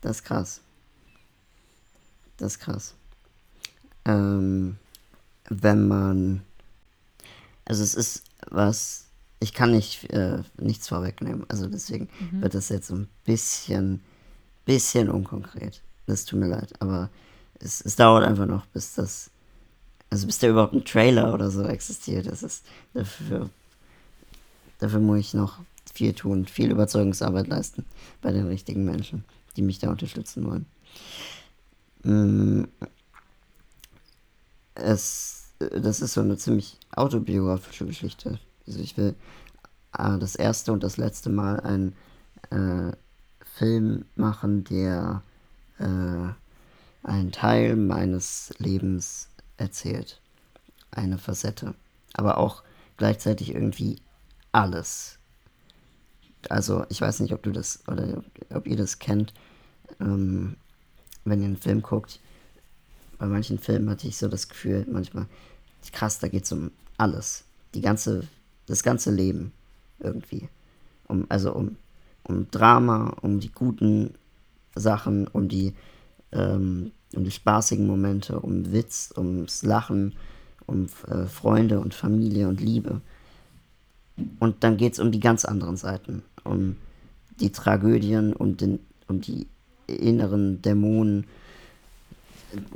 [0.00, 0.60] das ist krass.
[2.36, 2.94] Das ist krass.
[4.04, 4.76] Ähm,
[5.48, 6.42] wenn man.
[7.64, 9.03] Also es ist was.
[9.44, 11.44] Ich kann nicht äh, nichts vorwegnehmen.
[11.48, 12.40] Also deswegen Mhm.
[12.40, 14.00] wird das jetzt so ein bisschen,
[14.64, 15.82] bisschen unkonkret.
[16.06, 16.72] Das tut mir leid.
[16.80, 17.10] Aber
[17.60, 19.30] es, es dauert einfach noch, bis das.
[20.08, 22.26] Also bis da überhaupt ein Trailer oder so existiert.
[22.26, 23.50] Das ist dafür.
[24.78, 25.58] Dafür muss ich noch
[25.92, 27.84] viel tun, viel Überzeugungsarbeit leisten
[28.22, 29.24] bei den richtigen Menschen,
[29.56, 30.66] die mich da unterstützen wollen.
[32.02, 32.64] Mm,
[34.74, 38.38] Es, das ist so eine ziemlich autobiografische Geschichte.
[38.66, 39.14] Also ich will
[39.96, 41.94] äh, das erste und das letzte Mal einen
[42.50, 42.92] äh,
[43.44, 45.22] Film machen, der
[45.78, 46.28] äh,
[47.04, 50.20] einen Teil meines Lebens erzählt.
[50.90, 51.74] Eine Facette.
[52.14, 52.62] Aber auch
[52.96, 53.98] gleichzeitig irgendwie
[54.52, 55.18] alles.
[56.48, 59.32] Also ich weiß nicht, ob du das oder ob ihr das kennt,
[60.00, 60.56] ähm,
[61.24, 62.20] wenn ihr einen Film guckt.
[63.18, 65.26] Bei manchen Filmen hatte ich so das Gefühl, manchmal,
[65.92, 67.44] krass, da geht es um alles.
[67.74, 68.26] Die ganze,
[68.66, 69.52] das ganze Leben
[70.00, 70.48] irgendwie.
[71.06, 71.76] Um, also um,
[72.24, 74.14] um Drama, um die guten
[74.74, 75.74] Sachen, um die,
[76.32, 80.14] ähm, um die spaßigen Momente, um Witz, ums Lachen,
[80.66, 83.00] um äh, Freunde und Familie und Liebe.
[84.40, 86.76] Und dann geht es um die ganz anderen Seiten, um
[87.40, 89.46] die Tragödien, um, den, um die
[89.86, 91.26] inneren Dämonen,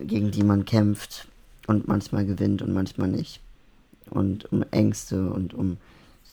[0.01, 1.29] gegen die man kämpft
[1.69, 3.41] und manchmal gewinnt und manchmal nicht.
[4.11, 5.79] Und um Ängste und um,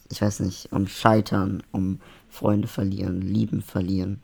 [0.09, 4.21] ich weiß nicht, um Scheitern, um Freunde verlieren, Lieben verlieren.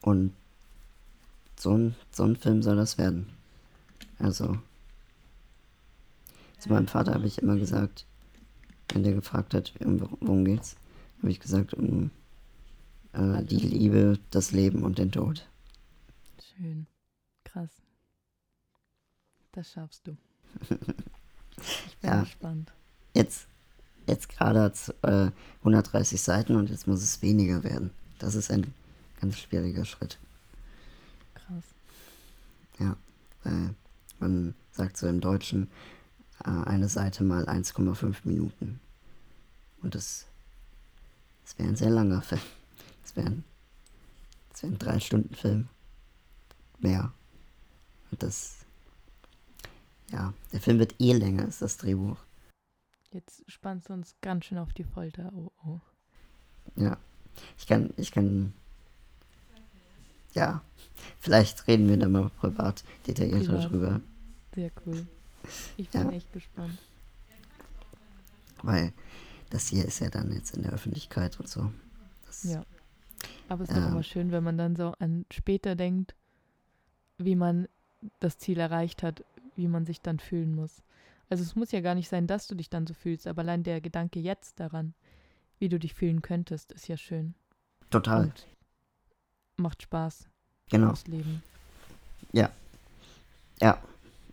[0.00, 0.34] Und
[1.58, 3.30] so ein, so ein Film soll das werden.
[4.18, 4.58] Also,
[6.58, 8.06] zu meinem Vater habe ich immer gesagt,
[8.92, 10.76] wenn der gefragt hat, um, worum geht's,
[11.18, 12.10] habe ich gesagt, um
[13.12, 15.48] äh, die Liebe, das Leben und den Tod.
[16.56, 16.86] Schön.
[17.44, 17.70] Krass.
[19.52, 20.16] Das schaffst du.
[21.88, 22.20] Ich bin Ja.
[22.20, 22.72] gespannt.
[23.14, 23.46] Jetzt,
[24.06, 27.90] jetzt gerade hat es äh, 130 Seiten und jetzt muss es weniger werden.
[28.18, 28.74] Das ist ein
[29.20, 30.18] ganz schwieriger Schritt.
[31.34, 31.64] Krass.
[32.78, 32.96] Ja,
[33.44, 33.74] weil
[34.18, 35.68] man sagt so im Deutschen
[36.44, 38.80] äh, eine Seite mal 1,5 Minuten.
[39.82, 40.26] Und das,
[41.44, 42.40] das wäre ein sehr langer Film.
[43.02, 43.44] Das wäre ein,
[44.50, 45.68] das wär ein Drei-Stunden-Film.
[46.80, 47.12] Mehr.
[48.10, 48.63] Und das,
[50.10, 52.16] ja, der Film wird eh länger als das Drehbuch.
[53.10, 55.32] Jetzt spannst du uns ganz schön auf die Folter.
[55.34, 55.80] Oh, oh.
[56.76, 56.96] Ja,
[57.58, 58.52] ich kann, ich kann,
[60.34, 60.62] ja,
[61.20, 63.70] vielleicht reden wir da mal privat detaillierter Privat.
[63.70, 64.00] drüber,
[64.54, 65.06] Sehr cool.
[65.76, 66.10] Ich bin Ja.
[66.10, 66.78] echt gespannt.
[68.62, 68.92] weil
[69.50, 71.70] das hier ist ja dann jetzt in der Öffentlichkeit und so.
[72.26, 72.64] Das, Ja.
[73.48, 73.92] Aber es ist doch Ähm.
[73.92, 76.14] immer schön, wenn man dann so an später denkt,
[77.18, 77.68] wie man
[78.20, 79.22] das Ziel erreicht hat,
[79.56, 80.82] wie man sich dann fühlen muss.
[81.30, 83.62] Also es muss ja gar nicht sein, dass du dich dann so fühlst, aber allein
[83.62, 84.94] der Gedanke jetzt daran,
[85.58, 87.34] wie du dich fühlen könntest, ist ja schön.
[87.90, 88.46] Total, Und
[89.56, 90.28] macht Spaß
[90.70, 90.90] genau.
[90.90, 91.42] aufs Leben.
[93.60, 93.78] Ja,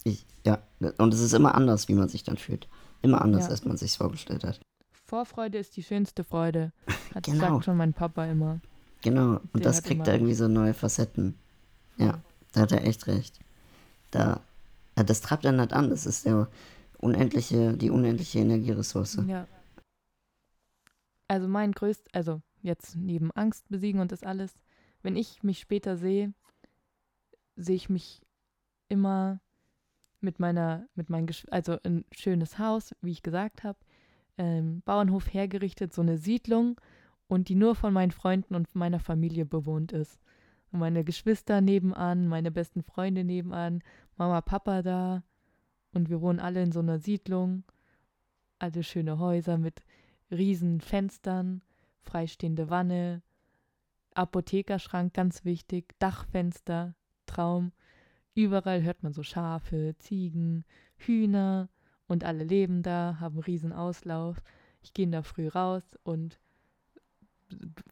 [0.04, 0.60] ich, ja.
[0.98, 2.68] Und es ist immer anders, wie man sich dann fühlt.
[3.02, 3.50] Immer anders, Ja.
[3.52, 4.60] als man sich vorgestellt hat.
[5.06, 6.72] Vorfreude ist die schönste Freude,
[7.14, 7.40] hat Genau.
[7.40, 8.60] sagt schon mein Papa immer.
[9.02, 11.36] Genau, und Der das kriegt irgendwie so neue Facetten.
[11.98, 12.20] Ja,
[12.54, 13.40] da hat er echt recht.
[14.12, 14.42] Da, ja,
[14.95, 15.89] das treibt dann halt an.
[15.89, 16.49] Das ist der
[16.97, 19.19] unendliche, die unendliche Energieressource.
[19.27, 19.47] Ja.
[21.27, 24.54] Also mein größt, also jetzt neben Angst besiegen und das alles,
[25.01, 26.34] wenn ich mich später sehe,
[27.56, 28.21] sehe ich mich
[28.89, 29.39] immer
[30.19, 33.80] mit meiner, mit Gesch- also ein schönes Haus, wie ich gesagt habe,
[34.38, 36.80] ähm, Bauernhof hergerichtet, so eine Siedlung
[37.27, 40.19] und die nur von meinen Freunden und meiner Familie bewohnt ist.
[40.71, 43.83] Meine Geschwister nebenan, meine besten Freunde nebenan,
[44.22, 45.24] Mama, Papa da
[45.96, 47.63] und wir wohnen alle in so einer Siedlung,
[48.60, 49.82] alle schöne Häuser mit
[50.30, 51.63] riesen Fenstern,
[52.04, 53.24] freistehende Wanne,
[54.13, 56.94] Apothekerschrank, ganz wichtig, Dachfenster,
[57.26, 57.72] Traum.
[58.36, 60.65] Überall hört man so Schafe, Ziegen,
[60.98, 61.67] Hühner
[62.06, 64.40] und alle leben da, haben riesen Auslauf.
[64.84, 66.40] Ich gehe da früh raus und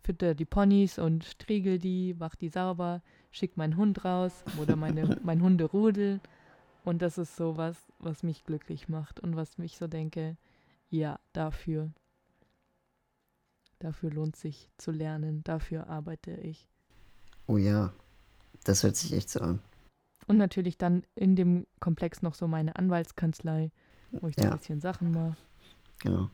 [0.04, 3.02] fütter die Ponys und striegel die, mach die sauber,
[3.32, 6.20] schick meinen Hund raus oder meine, mein Hunderudel.
[6.86, 10.38] Und das ist so was, was mich glücklich macht und was mich so denke,
[10.90, 11.92] ja, dafür.
[13.80, 16.68] Dafür lohnt sich zu lernen, dafür arbeite ich.
[17.48, 17.94] Oh ja,
[18.64, 19.60] das hört sich echt so an.
[20.28, 23.72] Und natürlich dann in dem Komplex noch so meine Anwaltskanzlei,
[24.12, 24.52] wo ich so Ja.
[24.52, 25.38] ein bisschen Sachen mache.
[26.00, 26.30] Genau.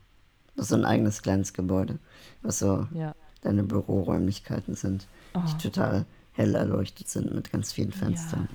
[0.54, 1.98] Das ist so ein eigenes kleines Gebäude,
[2.42, 3.14] was so Ja.
[3.42, 6.04] deine Büroräumlichkeiten sind, Oh, die total
[6.36, 8.48] hell erleuchtet sind mit ganz vielen Fenstern.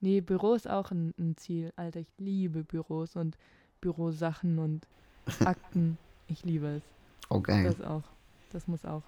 [0.00, 1.72] nee, Büro ist auch ein, ein Ziel.
[1.76, 3.36] Alter, ich liebe Büros und
[3.80, 4.86] Bürosachen und
[5.44, 5.98] Akten.
[6.28, 6.82] ich liebe es.
[7.28, 7.64] Oh, geil.
[7.64, 8.02] Das auch.
[8.52, 9.02] Das muss auch.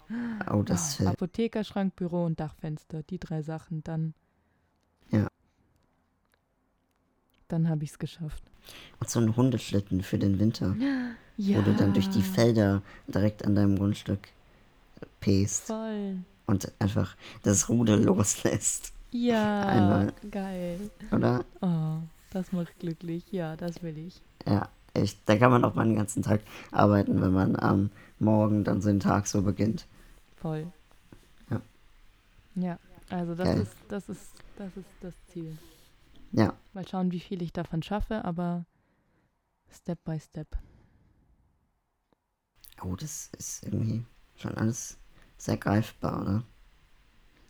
[0.53, 3.03] Oh, das äh, Apothekerschrank, Büro und Dachfenster.
[3.05, 3.83] Die drei Sachen.
[3.85, 4.14] Dann.
[5.11, 5.29] Ja.
[7.49, 8.43] Dann habe ich es geschafft.
[9.01, 10.76] und so ein Hundeschlitten für den Winter,
[11.37, 11.59] Ja.
[11.59, 14.29] wo du dann durch die Felder direkt an deinem Grundstück
[15.20, 16.16] pest Voll.
[16.49, 19.66] Und einfach das Ruder loslässt, Ja.
[19.66, 20.12] Einmal.
[20.30, 20.90] Geil.
[21.12, 21.44] oder?
[21.61, 21.99] Oh,
[22.30, 23.30] das macht glücklich.
[23.30, 24.20] Ja, das will ich.
[24.46, 25.18] Ja, echt.
[25.26, 26.40] Da kann man auch mal den ganzen Tag
[26.72, 29.86] arbeiten, wenn man am Morgen dann so den Tag so beginnt.
[30.36, 30.72] Voll.
[31.51, 31.61] Ja.
[32.57, 32.78] Ja,
[33.11, 33.61] also das Geil.
[33.62, 35.57] ist, das ist, das ist das Ziel.
[36.32, 38.64] Ja, Mal schauen, wie viel ich davon schaffe, aber
[39.70, 40.49] Step by Step.
[42.82, 44.05] oh, das ist irgendwie
[44.36, 44.99] schon alles
[45.39, 46.43] sehr greifbar, oder?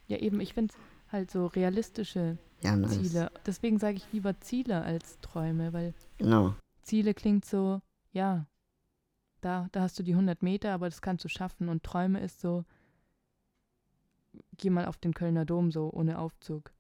[0.06, 0.74] Ja, eben, ich finde
[1.10, 2.98] halt so realistische Ja, nice.
[2.98, 3.30] Ziele.
[3.46, 6.54] Deswegen sage ich lieber Ziele als Träume, weil Genau.
[6.82, 7.80] Ziele klingt so,
[8.12, 8.46] ja,
[9.40, 11.68] da, da hast du die 100 Meter, aber das kannst du schaffen.
[11.68, 12.64] Und Träume ist so,
[14.56, 16.72] geh mal auf den Kölner Dom so ohne Aufzug.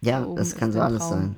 [0.00, 1.10] Ja, Da das kann so alles Traum.
[1.10, 1.36] sein.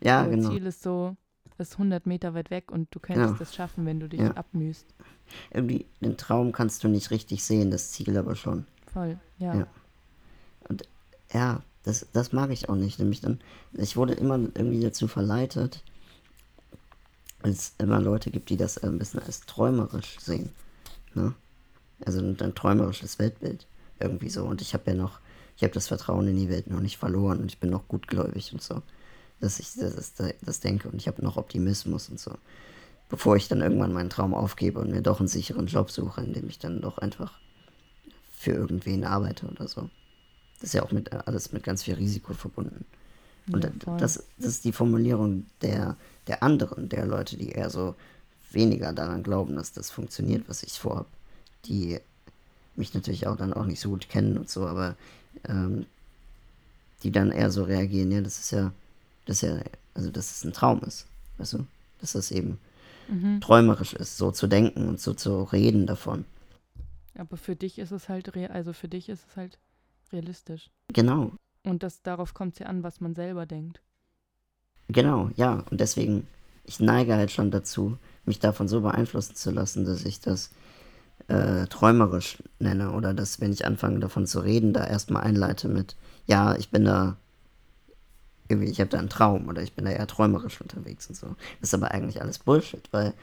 [0.00, 0.48] Ja, so, genau.
[0.50, 1.16] Ziel ist so,
[1.58, 3.38] das ist 100 Meter weit weg und du könntest Genau.
[3.38, 4.32] das schaffen, wenn du dich Ja.
[4.32, 4.86] abmühst.
[5.50, 8.66] Irgendwie, den Traum kannst du nicht richtig sehen, das Ziel aber schon.
[8.92, 9.54] Voll, ja.
[9.54, 9.66] Ja.
[11.32, 12.98] Ja, das, das mag ich auch nicht.
[12.98, 13.40] Nämlich dann,
[13.72, 15.82] ich wurde immer irgendwie dazu verleitet,
[17.40, 20.50] weil es immer Leute gibt, die das ein bisschen als träumerisch sehen.
[21.14, 21.34] Ne?
[22.04, 23.66] Also ein, ein träumerisches Weltbild.
[23.98, 24.44] Irgendwie so.
[24.44, 25.18] Und ich habe ja noch,
[25.56, 28.52] ich habe das Vertrauen in die Welt noch nicht verloren und ich bin noch gutgläubig
[28.52, 28.82] und so.
[29.40, 32.32] Dass ich das, das, das denke und ich habe noch Optimismus und so.
[33.08, 36.32] Bevor ich dann irgendwann meinen Traum aufgebe und mir doch einen sicheren Job suche, in
[36.32, 37.38] dem ich dann doch einfach
[38.36, 39.88] für irgendwen arbeite oder so.
[40.60, 42.84] Das ist ja auch mit alles mit ganz viel Risiko verbunden.
[43.52, 47.94] Und Ja, das, das ist die Formulierung der, der anderen, der Leute, die eher so
[48.50, 51.06] weniger daran glauben, dass das funktioniert, was ich vorhab.
[51.66, 52.00] Die
[52.74, 54.96] mich natürlich auch dann auch nicht so gut kennen und so, aber
[55.48, 55.86] ähm,
[57.02, 58.72] die dann eher so reagieren, ja, das ist ja,
[59.26, 59.58] das ist ja,
[59.94, 61.06] also dass es ein Traum ist,
[61.38, 61.66] weißt du?
[62.00, 62.58] Dass das eben
[63.08, 63.40] Mhm.
[63.40, 66.24] träumerisch ist, so zu denken und so zu reden davon.
[67.18, 69.58] Aber für dich ist es halt, rea- also für dich ist es halt
[70.12, 70.70] realistisch.
[70.92, 71.32] Genau,
[71.64, 73.80] Und das, darauf kommt es ja an, was man selber denkt.
[74.88, 75.64] Genau, ja.
[75.70, 76.26] Und deswegen,
[76.64, 80.50] ich neige halt schon dazu, mich davon so beeinflussen zu lassen, dass ich das
[81.28, 82.92] äh, träumerisch nenne.
[82.92, 85.96] Oder dass, wenn ich anfange davon zu reden, da erstmal einleite mit,
[86.26, 87.16] ja, ich bin da,
[88.48, 91.28] irgendwie, ich habe da einen Traum oder ich bin da eher träumerisch unterwegs und so.
[91.60, 93.14] Das ist aber eigentlich alles Bullshit, weil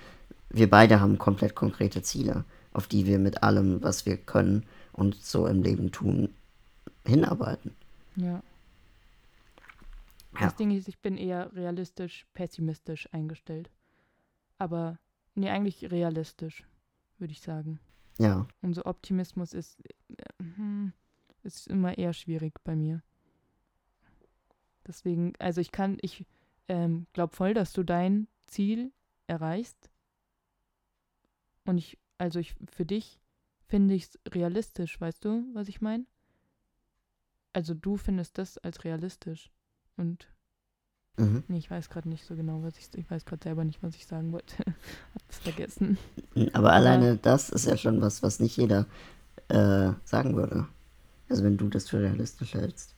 [0.49, 5.15] wir beide haben komplett konkrete Ziele, auf die wir mit allem, was wir können und
[5.15, 6.29] so im Leben tun,
[7.05, 7.75] hinarbeiten.
[8.15, 8.43] Ja.
[10.33, 10.41] Ja.
[10.41, 13.69] Das Ding ist, ich bin eher realistisch, pessimistisch eingestellt.
[14.57, 14.97] Aber,
[15.35, 16.63] nee, eigentlich realistisch,
[17.19, 17.79] würde ich sagen.
[18.17, 19.79] Ja, Und so Optimismus ist,
[20.17, 20.93] äh, hm,
[21.43, 23.01] ist immer eher schwierig bei mir.
[24.87, 26.25] Deswegen, also ich kann, ich
[26.67, 28.91] ähm, glaube voll, dass du dein Ziel
[29.27, 29.89] erreichst.
[31.65, 33.19] Und ich, also ich, für dich
[33.67, 36.05] finde ich es realistisch, weißt du, was ich meine?
[37.53, 39.51] Also du findest das als realistisch.
[39.95, 40.27] Und
[41.17, 41.43] mhm.
[41.47, 43.95] nee, ich weiß gerade nicht so genau, was ich, ich weiß gerade selber nicht, was
[43.95, 44.55] ich sagen wollte.
[45.13, 45.97] Hab's vergessen.
[46.53, 48.87] Aber alleine das ist ja schon was, was nicht jeder
[49.47, 50.67] äh, sagen würde.
[51.29, 52.95] Also wenn du das für realistisch hältst.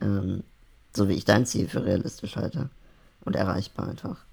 [0.00, 0.42] Ähm,
[0.96, 2.70] so wie ich dein Ziel für realistisch halte.
[3.24, 4.24] Und erreichbar einfach.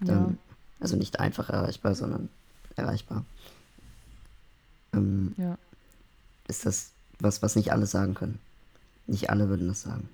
[0.00, 0.38] Ja, Dann,
[0.80, 2.28] Also nicht einfach erreichbar, sondern
[2.76, 3.24] erreichbar.
[4.92, 5.58] Ähm, ja,
[6.48, 8.38] ist das was, was nicht alle sagen können.
[9.06, 10.08] Nicht alle würden das sagen.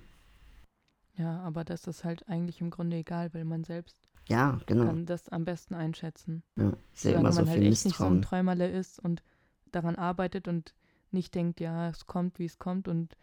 [1.17, 4.85] ja, aber das ist halt eigentlich im Grunde egal, weil man selbst Ja, genau.
[4.85, 6.43] kann das am besten einschätzen.
[6.57, 8.21] Ja, sehe Solange immer so man halt viel echt nicht so ein.
[8.21, 9.23] Träumerle ist und
[9.71, 10.73] daran arbeitet und
[11.11, 13.15] nicht denkt, ja, es kommt, wie es kommt und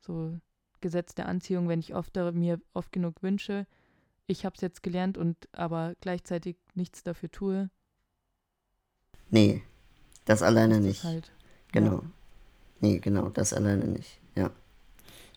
[0.00, 0.38] so
[0.86, 3.66] Gesetz der Anziehung, wenn ich oft da- mir oft genug wünsche,
[4.28, 7.70] ich habe es jetzt gelernt und aber gleichzeitig nichts dafür tue,
[9.30, 9.62] Nee,
[10.24, 11.04] das alleine ist das nicht.
[11.04, 11.32] halt.
[11.72, 12.02] Genau.
[12.80, 14.20] Nee, genau, das alleine nicht.
[14.36, 14.50] Ja.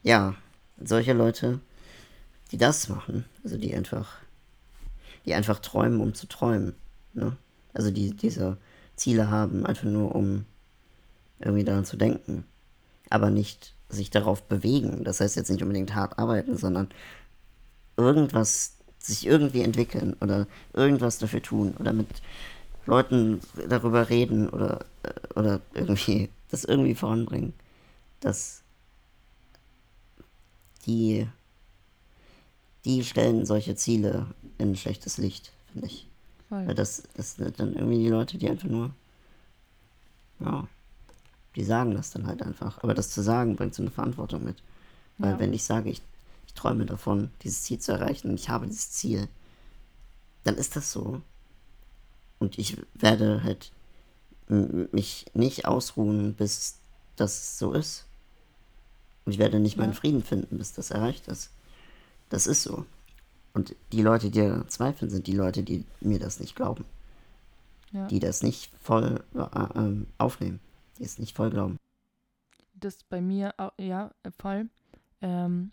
[0.03, 0.35] Ja,
[0.79, 1.59] solche Leute,
[2.51, 4.19] die das machen, also die einfach,
[5.25, 6.75] die einfach träumen, um zu träumen.
[7.13, 7.35] Ne?
[7.73, 8.57] Also die diese
[8.95, 10.45] Ziele haben, einfach nur um
[11.39, 12.45] irgendwie daran zu denken.
[13.09, 15.03] Aber nicht sich darauf bewegen.
[15.03, 16.89] Das heißt jetzt nicht unbedingt hart arbeiten, sondern
[17.97, 22.07] irgendwas, sich irgendwie entwickeln oder irgendwas dafür tun oder mit
[22.85, 24.85] Leuten darüber reden oder,
[25.35, 27.53] oder irgendwie das irgendwie voranbringen.
[28.19, 28.61] Dass
[30.85, 31.27] die,
[32.85, 34.27] die stellen solche Ziele
[34.57, 36.07] in schlechtes Licht, finde ich.
[36.49, 36.67] Voll.
[36.67, 38.91] Weil das, das sind dann irgendwie die Leute, die einfach nur,
[40.39, 40.67] ja,
[41.55, 42.83] die sagen das dann halt einfach.
[42.83, 44.57] Aber das zu sagen, bringt so eine Verantwortung mit.
[45.17, 45.39] Weil ja.
[45.39, 46.01] wenn ich sage, ich,
[46.47, 49.27] ich träume davon, dieses Ziel zu erreichen und ich habe dieses Ziel,
[50.43, 51.21] dann ist das so.
[52.39, 53.71] Und ich werde halt
[54.47, 56.79] mich nicht ausruhen, bis
[57.15, 58.05] das so ist.
[59.25, 59.83] Und ich werde nicht ja.
[59.83, 61.51] meinen Frieden finden, bis das erreicht ist.
[62.29, 62.85] Das ist so.
[63.53, 66.85] Und die Leute, die da zweifeln, sind die Leute, die mir das nicht glauben.
[67.91, 68.07] Ja.
[68.07, 70.59] Die das nicht voll äh, äh, aufnehmen.
[70.99, 71.79] Es nicht voll glauben.
[72.73, 74.69] Das bei mir, ja, voll.
[75.21, 75.71] Ähm,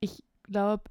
[0.00, 0.84] ich glaube,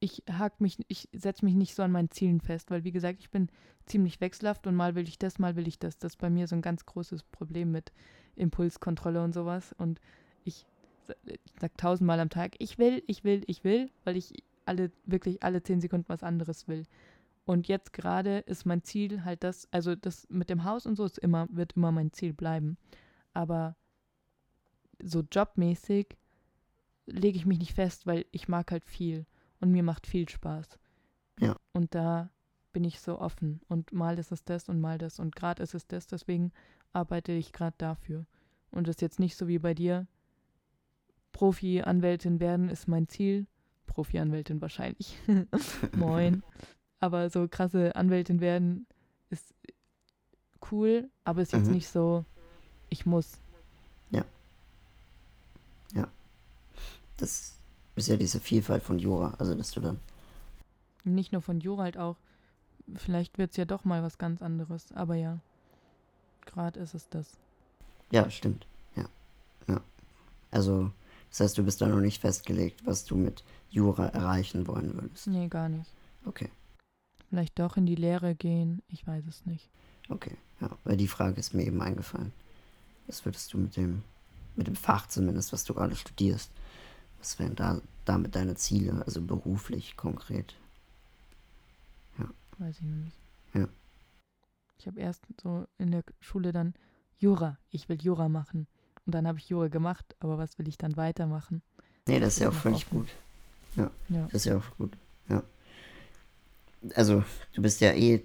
[0.00, 3.20] ich hake mich, ich setze mich nicht so an meinen Zielen fest, weil wie gesagt,
[3.20, 3.48] ich bin
[3.86, 5.98] ziemlich wechselhaft und mal will ich das, mal will ich das.
[5.98, 7.92] Das ist bei mir so ein ganz großes Problem mit
[8.36, 9.74] Impulskontrolle und sowas.
[9.76, 10.00] Und
[10.44, 10.64] ich,
[11.26, 15.42] ich sag tausendmal am Tag, ich will, ich will, ich will, weil ich alle, wirklich
[15.42, 16.84] alle zehn Sekunden was anderes will.
[17.44, 21.04] Und jetzt gerade ist mein Ziel halt das, also das mit dem Haus und so
[21.04, 22.76] ist immer, wird immer mein Ziel bleiben.
[23.32, 23.76] Aber
[25.02, 26.16] so jobmäßig
[27.06, 29.26] lege ich mich nicht fest, weil ich mag halt viel
[29.60, 30.78] und mir macht viel Spaß.
[31.40, 31.56] Ja.
[31.72, 32.30] Und da
[32.72, 35.74] bin ich so offen und mal ist es das und mal das und gerade ist
[35.74, 36.52] es das, deswegen
[36.92, 38.26] arbeite ich gerade dafür.
[38.70, 40.06] Und das ist jetzt nicht so wie bei dir.
[41.32, 43.46] Profi-Anwältin werden ist mein Ziel.
[43.86, 45.18] Profi-Anwältin wahrscheinlich.
[45.96, 46.42] Moin.
[47.00, 48.86] Aber so krasse Anwältin werden
[49.30, 49.54] ist
[50.70, 51.74] cool, aber ist jetzt mhm.
[51.74, 52.24] nicht so,
[52.90, 53.38] ich muss.
[54.10, 54.24] Ja.
[55.94, 56.06] Ja.
[57.16, 57.54] Das
[57.96, 59.98] ist ja diese Vielfalt von Jura, also dass du dann.
[61.04, 62.16] Nicht nur von Jura, halt auch.
[62.96, 65.38] Vielleicht wird es ja doch mal was ganz anderes, aber ja.
[66.44, 67.38] Gerade ist es das.
[68.10, 68.66] Ja, stimmt.
[68.96, 69.04] Ja.
[69.68, 69.80] Ja.
[70.50, 70.90] Also,
[71.30, 75.28] das heißt, du bist da noch nicht festgelegt, was du mit Jura erreichen wollen würdest.
[75.28, 75.90] Nee, gar nicht.
[76.24, 76.50] Okay.
[77.30, 79.70] Vielleicht doch in die Lehre gehen, ich weiß es nicht.
[80.08, 82.32] Okay, ja, weil die Frage ist mir eben eingefallen.
[83.06, 84.02] Was würdest du mit dem,
[84.56, 86.50] mit dem Fach zumindest, was du gerade studierst,
[87.20, 90.56] was wären da damit deine Ziele, also beruflich konkret?
[92.18, 92.28] Ja.
[92.58, 93.16] Weiß ich noch nicht.
[93.54, 93.68] Ja.
[94.78, 96.74] Ich habe erst so in der Schule dann
[97.18, 98.66] Jura, ich will Jura machen.
[99.06, 101.62] Und dann habe ich Jura gemacht, aber was will ich dann weitermachen?
[102.08, 102.98] Nee, das, das ist ja auch völlig offen.
[102.98, 103.08] gut.
[103.76, 104.96] Ja, ja, das ist ja auch gut.
[106.94, 107.24] Also,
[107.54, 108.22] du bist ja eh,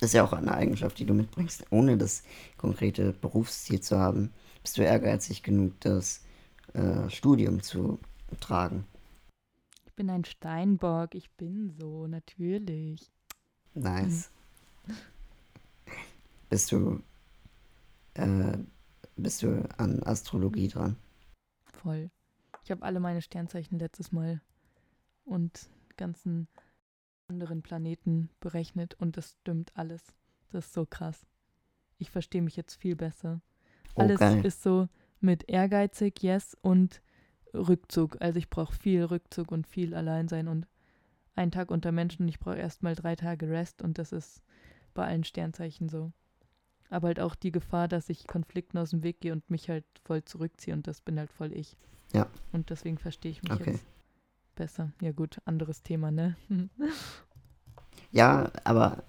[0.00, 1.64] das ist ja auch eine Eigenschaft, die du mitbringst.
[1.70, 2.22] Ohne das
[2.56, 4.32] konkrete Berufsziel zu haben,
[4.62, 6.22] bist du ehrgeizig genug, das
[6.74, 7.98] äh, Studium zu
[8.40, 8.86] tragen.
[9.86, 13.10] Ich bin ein Steinbock, ich bin so, natürlich.
[13.74, 14.30] Nice.
[14.86, 14.96] Hm.
[16.50, 17.02] Bist du,
[18.14, 18.56] äh,
[19.16, 20.96] bist du an Astrologie dran?
[21.66, 22.10] Voll.
[22.64, 24.40] Ich habe alle meine Sternzeichen letztes Mal
[25.26, 25.68] und
[25.98, 26.48] ganzen
[27.28, 30.02] anderen Planeten berechnet und das stimmt alles.
[30.50, 31.26] Das ist so krass.
[31.98, 33.42] Ich verstehe mich jetzt viel besser.
[33.94, 34.44] Oh, alles geil.
[34.44, 34.88] ist so
[35.20, 37.02] mit ehrgeizig, yes, und
[37.52, 38.16] Rückzug.
[38.20, 40.66] Also ich brauche viel Rückzug und viel Alleinsein und
[41.34, 42.26] einen Tag unter Menschen.
[42.28, 44.42] Ich brauche erstmal drei Tage Rest und das ist
[44.94, 46.12] bei allen Sternzeichen so.
[46.88, 49.84] Aber halt auch die Gefahr, dass ich Konflikten aus dem Weg gehe und mich halt
[50.04, 51.76] voll zurückziehe und das bin halt voll ich.
[52.14, 52.26] Ja.
[52.52, 53.72] Und deswegen verstehe ich mich okay.
[53.72, 53.86] jetzt
[54.58, 54.90] besser.
[55.00, 56.36] Ja gut, anderes Thema, ne?
[58.12, 59.02] ja, aber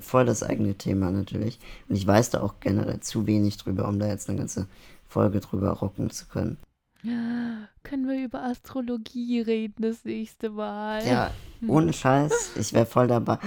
[0.00, 1.58] voll das eigene Thema natürlich.
[1.88, 4.66] Und ich weiß da auch generell zu wenig drüber, um da jetzt eine ganze
[5.08, 6.58] Folge drüber rocken zu können.
[7.02, 11.04] Können wir über Astrologie reden das nächste Mal?
[11.06, 11.32] Ja,
[11.66, 13.38] ohne Scheiß, ich wäre voll dabei.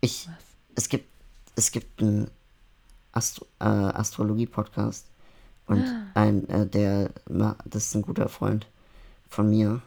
[0.00, 0.34] Ich, Was?
[0.76, 1.08] es gibt,
[1.56, 2.30] es gibt einen
[3.12, 5.06] Astro, äh, Astrologie-Podcast
[5.66, 5.84] und
[6.14, 7.10] ein, äh, der,
[7.64, 8.66] das ist ein guter Freund
[9.28, 9.82] von mir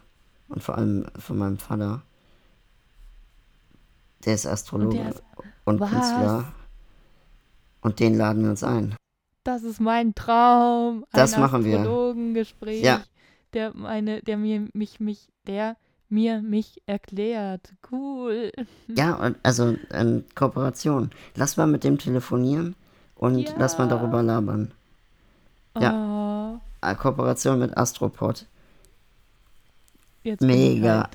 [0.48, 2.02] und vor allem von meinem Vater.
[4.24, 5.22] Der ist Astrologe und, ist,
[5.64, 6.52] und Künstler.
[7.80, 8.96] Und den laden wir uns ein.
[9.44, 11.04] Das ist mein Traum.
[11.12, 11.78] Das ein machen wir.
[11.78, 13.02] Astrologengespräch, ja.
[13.54, 15.76] der meine, der mir mich mich der
[16.08, 17.72] mir mich erklärt.
[17.90, 18.52] Cool.
[18.88, 21.10] Ja, und also in Kooperation.
[21.34, 22.74] Lass mal mit dem telefonieren
[23.14, 23.54] und ja.
[23.56, 24.72] lass mal darüber labern.
[25.80, 26.60] Ja.
[26.82, 26.94] Oh.
[26.94, 28.46] Kooperation mit Astropod.
[30.22, 31.08] Jetzt Mega.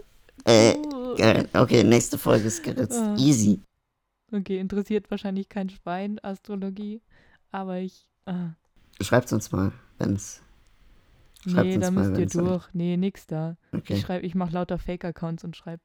[0.46, 0.76] Äh,
[1.18, 3.00] äh, okay, nächste Folge ist geritzt.
[3.00, 3.16] Oh.
[3.18, 3.60] Easy.
[4.32, 7.02] Okay, interessiert wahrscheinlich kein Schwein Astrologie,
[7.52, 8.08] aber ich.
[8.26, 8.50] Ah.
[9.00, 10.42] Schreibt uns mal, wenn es.
[11.46, 12.68] Nee, da müsst ihr durch.
[12.74, 13.58] Nee, nix da.
[13.74, 13.96] Okay.
[13.96, 15.82] Ich schreibe, ich mache lauter Fake-Accounts und schreibe,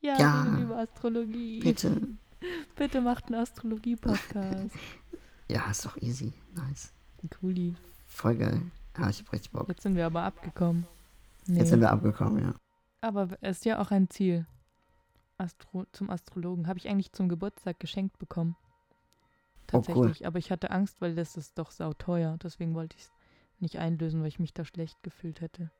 [0.00, 1.60] ja, Ja, über Astrologie.
[1.60, 2.00] Bitte.
[2.76, 4.70] Bitte macht einen Astrologie-Podcast.
[5.50, 6.32] Ja, ist doch easy.
[6.54, 6.92] Nice.
[7.40, 7.74] Cooli.
[8.10, 8.60] Voll geil.
[8.98, 9.68] Ja, ich hab richtig Bock.
[9.68, 10.86] Jetzt sind wir aber abgekommen.
[11.46, 11.60] Nee.
[11.60, 12.54] Jetzt sind wir abgekommen, ja.
[13.00, 14.46] aber es ist ja auch ein Ziel.
[15.38, 16.66] Astro zum Astrologen.
[16.66, 18.56] Habe ich eigentlich zum Geburtstag geschenkt bekommen.
[19.72, 19.82] Oh, cool.
[19.84, 20.26] Tatsächlich.
[20.26, 22.36] Aber ich hatte Angst, weil das ist doch sauteuer.
[22.42, 23.12] Deswegen wollte ich es
[23.58, 25.70] nicht einlösen, weil ich mich da schlecht gefühlt hätte.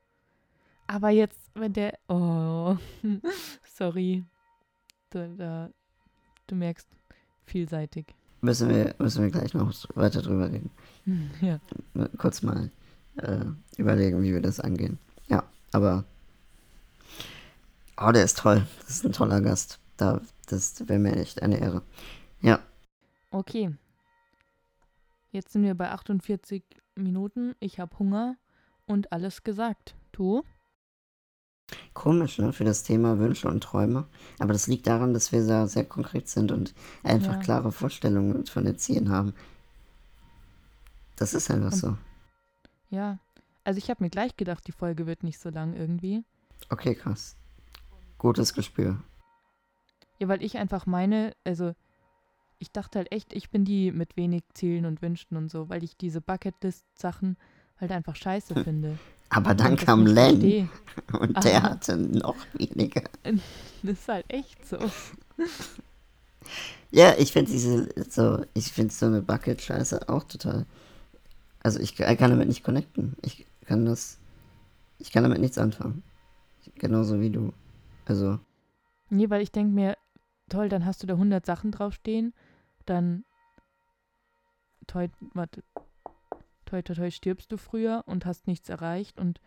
[0.86, 1.98] Aber jetzt, wenn der.
[2.08, 2.76] Oh.
[3.64, 4.24] Sorry.
[5.10, 5.70] Da, da,
[6.46, 6.88] du merkst,
[7.44, 8.14] vielseitig.
[8.40, 10.70] Müssen wir, müssen wir gleich noch weiter drüber reden.
[11.40, 11.58] Ja.
[12.18, 12.70] Kurz mal
[13.16, 13.44] äh,
[13.76, 14.98] überlegen, wie wir das angehen.
[15.28, 16.04] Ja, aber.
[17.96, 18.66] Oh, der ist toll.
[18.80, 19.78] Das ist ein toller Gast.
[19.96, 21.82] Da, das wäre mir echt eine Ehre.
[22.40, 22.60] Ja,
[23.30, 23.76] Okay.
[25.30, 26.64] Jetzt sind wir bei 48
[26.96, 27.54] Minuten.
[27.60, 28.36] Ich habe Hunger
[28.86, 29.94] und alles gesagt.
[30.10, 30.42] Du?
[31.94, 32.52] Komisch, ne?
[32.52, 34.06] Für das Thema Wünsche und Träume.
[34.38, 37.38] Aber das liegt daran, dass wir da sehr konkret sind und einfach Ja.
[37.40, 39.34] klare Vorstellungen von den Zielen haben.
[41.16, 41.96] Das ist einfach Und- so.
[42.90, 43.18] Ja.
[43.64, 46.24] Also ich habe mir gleich gedacht, die Folge wird nicht so lang irgendwie.
[46.70, 47.36] Okay, krass.
[48.18, 49.02] Gutes Gespür.
[50.18, 51.74] Ja, weil ich einfach meine, also
[52.58, 55.82] ich dachte halt echt, ich bin die mit wenig Zielen und Wünschen und so, weil
[55.84, 57.36] ich diese Bucketlist-Sachen
[57.80, 58.98] halt einfach scheiße finde.
[59.30, 60.68] Aber dann kam Len verstehe.
[61.20, 61.70] und der Aha.
[61.70, 63.02] hatte noch weniger.
[63.82, 64.78] Das ist halt echt so.
[66.90, 70.66] Ja, ich finde diese, so, ich finde so eine Bucket-Scheiße auch total.
[71.62, 73.16] Also ich kann kann damit nicht connecten.
[73.22, 74.18] Ich kann das,
[74.98, 76.02] ich kann damit nichts anfangen.
[76.76, 77.52] Genauso wie du.
[78.06, 78.38] Also,
[79.10, 79.96] Nee, weil ich denke mir,
[80.48, 82.32] toll, dann hast du da 100 Sachen draufstehen,
[82.86, 83.24] dann
[84.86, 85.62] toi, warte,
[86.70, 89.40] toi, toi, toi, stirbst du früher und hast nichts erreicht und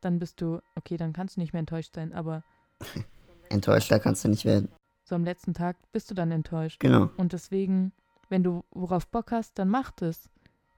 [0.00, 2.42] dann bist du, okay, dann kannst du nicht mehr enttäuscht sein, aber
[3.48, 4.68] enttäuschter kannst du nicht werden.
[5.04, 6.80] so am letzten Tag bist du dann enttäuscht.
[6.80, 7.10] Genau.
[7.16, 7.92] Und deswegen,
[8.28, 10.28] wenn du worauf Bock hast, dann mach das.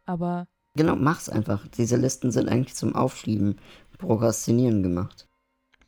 [0.05, 1.66] Aber Genau, mach's einfach.
[1.68, 3.59] Diese Listen sind eigentlich zum Aufschieben,
[3.99, 5.26] Prokrastinieren gemacht.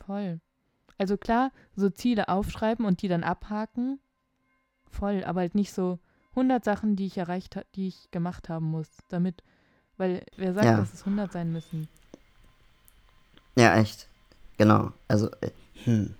[0.04, 0.40] voll.
[1.00, 4.00] Also klar, so Ziele aufschreiben und die dann abhaken,
[4.90, 5.98] voll, aber halt nicht so
[6.30, 9.44] 100 Sachen, die ich erreicht habe, die ich gemacht haben muss, damit,
[9.98, 10.76] weil wer sagt, Ja.
[10.78, 11.88] dass es 100 sein müssen?
[13.56, 14.08] Ja, echt.
[14.56, 14.92] Genau.
[15.08, 15.50] Also, äh,
[15.84, 16.14] hm.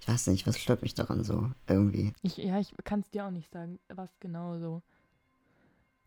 [0.00, 2.12] Ich weiß nicht, was stört mich daran so irgendwie.
[2.22, 4.82] Ich, ja, ich kann es dir auch nicht sagen, was genau so.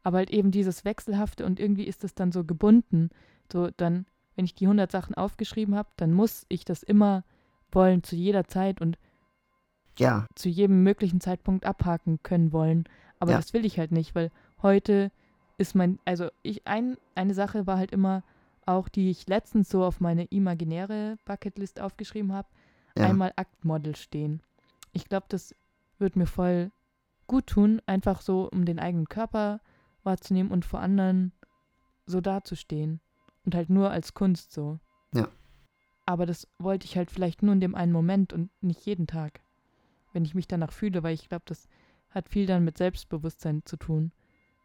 [0.03, 3.09] Aber halt eben dieses Wechselhafte und irgendwie ist es dann so gebunden.
[3.51, 4.05] So dann,
[4.35, 7.23] wenn ich die 100 Sachen aufgeschrieben habe, dann muss ich das immer
[7.71, 8.97] wollen, zu jeder Zeit und
[9.97, 12.85] Ja, zu jedem möglichen Zeitpunkt abhaken können wollen.
[13.19, 13.37] Aber Ja.
[13.37, 14.31] das will ich halt nicht, weil
[14.63, 15.11] heute
[15.57, 18.23] ist mein, also ich, ein, eine Sache war halt immer
[18.65, 22.47] auch, die ich letztens so auf meine imaginäre Bucketlist aufgeschrieben habe,
[22.97, 23.07] ja.
[23.07, 24.41] einmal Aktmodel stehen.
[24.93, 25.55] Ich glaube, das
[25.99, 26.71] wird mir voll
[27.27, 29.59] gut tun, einfach so, um den eigenen Körper
[30.03, 31.31] wahrzunehmen und vor anderen
[32.05, 32.99] so dazustehen.
[33.45, 34.79] Und halt nur als Kunst so.
[35.13, 35.27] Ja.
[36.05, 39.41] Aber das wollte ich halt vielleicht nur in dem einen Moment und nicht jeden Tag.
[40.11, 41.67] Wenn ich mich danach fühle, weil ich glaube, das
[42.09, 44.11] hat viel dann mit Selbstbewusstsein zu tun,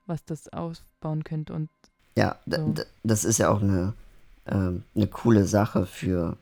[0.08, 1.52] was das aufbauen könnte.
[1.54, 1.70] Und
[2.16, 2.74] Ja, So.
[3.04, 3.92] das ist ja auch eine,
[4.46, 6.36] ähm, eine coole Sache für,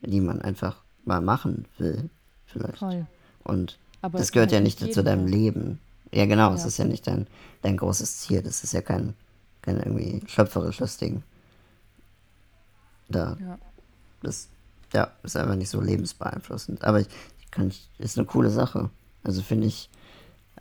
[0.00, 2.08] die man einfach mal machen will,
[2.46, 2.78] vielleicht.
[2.78, 3.06] voll.
[3.44, 5.26] Und Aber das gehört ja nicht zu deinem.
[5.26, 5.78] Leben.
[6.12, 6.66] Ja, genau, es Ja.
[6.68, 7.26] ist ja nicht dein,
[7.62, 8.42] dein großes Ziel.
[8.42, 9.14] Das ist ja kein,
[9.62, 11.22] kein irgendwie schöpferisches Ding.
[13.08, 13.58] Da, Ja.
[14.22, 14.48] das,
[14.92, 16.82] ja, ist einfach nicht so lebensbeeinflussend.
[16.84, 17.08] Aber ich,
[17.40, 18.90] ich kann, ich, ist eine coole Sache.
[19.24, 19.90] Also finde ich,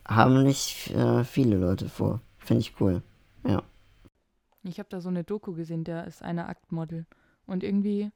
[0.08, 2.22] haben nicht äh, viele Leute vor.
[2.50, 3.04] Finde ich cool.
[3.46, 3.62] Ja.
[4.64, 7.06] Ich habe da so eine Doku gesehen, der ist eine Aktmodel.
[7.46, 8.10] Und irgendwie,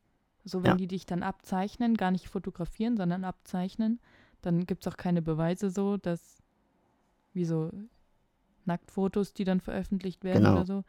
[0.44, 0.76] so wenn Ja.
[0.78, 4.00] die dich dann abzeichnen, gar nicht fotografieren, sondern abzeichnen,
[4.42, 6.42] dann gibt es auch keine Beweise so, dass,
[7.34, 7.70] wie so
[8.66, 10.54] Nacktfotos, die dann veröffentlicht werden Genau.
[10.56, 10.84] oder so.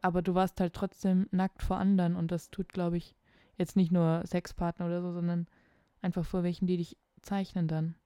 [0.00, 3.14] Aber du warst halt trotzdem nackt vor anderen und das tut, glaube ich,
[3.58, 5.46] jetzt nicht nur Sexpartner oder so, sondern
[6.00, 7.96] einfach vor welchen, die dich zeichnen dann.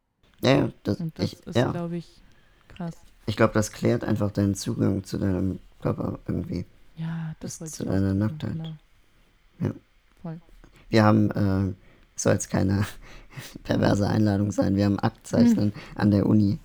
[0.42, 1.70] Ja, das, Und das ich, ist, ja.
[1.70, 2.20] glaube ich,
[2.66, 2.96] krass.
[3.26, 6.64] Ich glaube, das klärt einfach deinen Zugang zu deinem Körper irgendwie.
[6.96, 8.54] Ja, das wollte zu deiner Nacktheit.
[8.54, 8.74] Genau.
[10.88, 11.74] Wir haben, äh,
[12.16, 12.84] soll jetzt keine
[13.64, 16.58] perverse Einladung sein, wir haben Aktzeichnen an der Uni.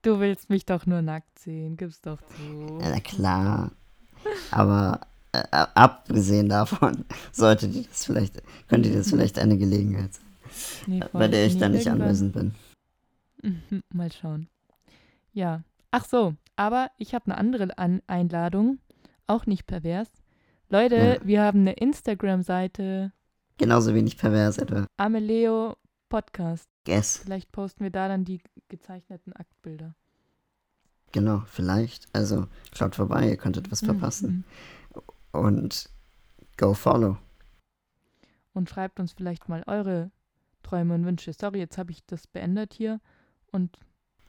[0.00, 2.78] Du willst mich doch nur nackt sehen, gib's doch zu.
[2.80, 3.72] Ja, na klar.
[4.50, 5.00] Aber
[5.32, 10.24] äh, abgesehen davon sollte die das vielleicht, könnte das vielleicht eine Gelegenheit sein,
[10.86, 11.28] Nee, bei voll.
[11.28, 12.54] der ich dann nicht anwesend bin.
[13.42, 14.48] Mhm, Mal schauen.
[15.34, 15.62] Ja.
[15.90, 18.78] Ach so, aber ich habe eine andere An Einladung,
[19.26, 20.08] auch nicht pervers.
[20.68, 21.26] Leute, Ja.
[21.26, 23.12] wir haben eine Instagram-Seite.
[23.58, 24.86] Genauso wenig pervers etwa.
[24.96, 25.76] Ameleo
[26.08, 26.68] Podcast.
[26.84, 27.18] Guess.
[27.18, 29.94] Vielleicht posten wir da dann die gezeichneten Aktbilder.
[31.12, 32.06] Genau, vielleicht.
[32.12, 34.44] Also schaut vorbei, ihr könntet was verpassen.
[35.32, 35.40] Mhm.
[35.40, 35.88] Und
[36.56, 37.16] go follow.
[38.52, 40.10] Und schreibt uns vielleicht mal eure
[40.62, 41.32] Träume und Wünsche.
[41.32, 43.00] Sorry, jetzt habe ich das beendet hier.
[43.52, 43.78] Und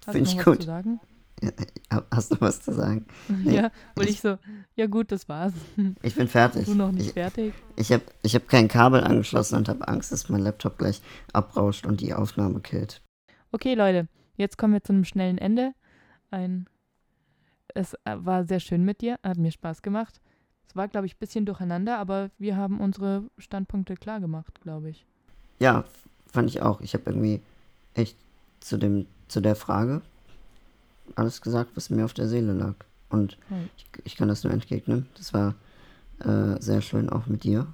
[0.06, 0.58] hast Find noch ich was gut.
[0.62, 1.00] zu sagen?
[2.12, 3.06] Hast du was zu sagen?
[3.46, 4.38] ja, und ich so,
[4.76, 5.54] ja gut, das war's.
[6.02, 6.66] Ich bin fertig.
[6.66, 7.54] Du noch nicht Ich, fertig?
[7.76, 11.02] ich habe ich hab kein Kabel angeschlossen und habe Angst, dass mein Laptop gleich
[11.34, 13.02] abrauscht und die Aufnahme killt.
[13.52, 15.74] Okay, Leute, jetzt kommen wir zu einem schnellen Ende.
[16.32, 16.68] Ein,
[17.74, 20.22] es äh, war sehr schön mit dir, hat mir Spaß gemacht.
[20.68, 24.90] Es war, glaube ich, ein bisschen durcheinander, aber wir haben unsere Standpunkte klar gemacht, glaube
[24.90, 25.06] ich.
[25.60, 25.86] Ja,
[26.26, 26.82] fand ich auch.
[26.82, 27.42] Ich habe irgendwie
[27.94, 28.18] echt
[28.60, 30.02] zu, dem, zu der Frage
[31.16, 32.76] alles gesagt, was mir auf der Seele lag.
[33.10, 33.70] Und Toll.
[33.78, 35.08] ich, ich kann das nur entgegnen.
[35.16, 35.56] Das war
[36.20, 37.68] äh, sehr schön auch mit dir.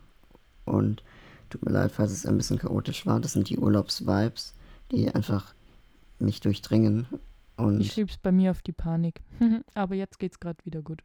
[0.65, 1.03] Und
[1.49, 3.19] tut mir leid, falls es ein bisschen chaotisch war.
[3.19, 4.53] Das sind die Urlaubsvibes,
[4.91, 5.53] die einfach
[6.19, 7.07] mich durchdringen.
[7.57, 9.21] Und Ich schieb's bei mir auf die Panik.
[9.73, 11.03] aber jetzt geht's gerade wieder gut.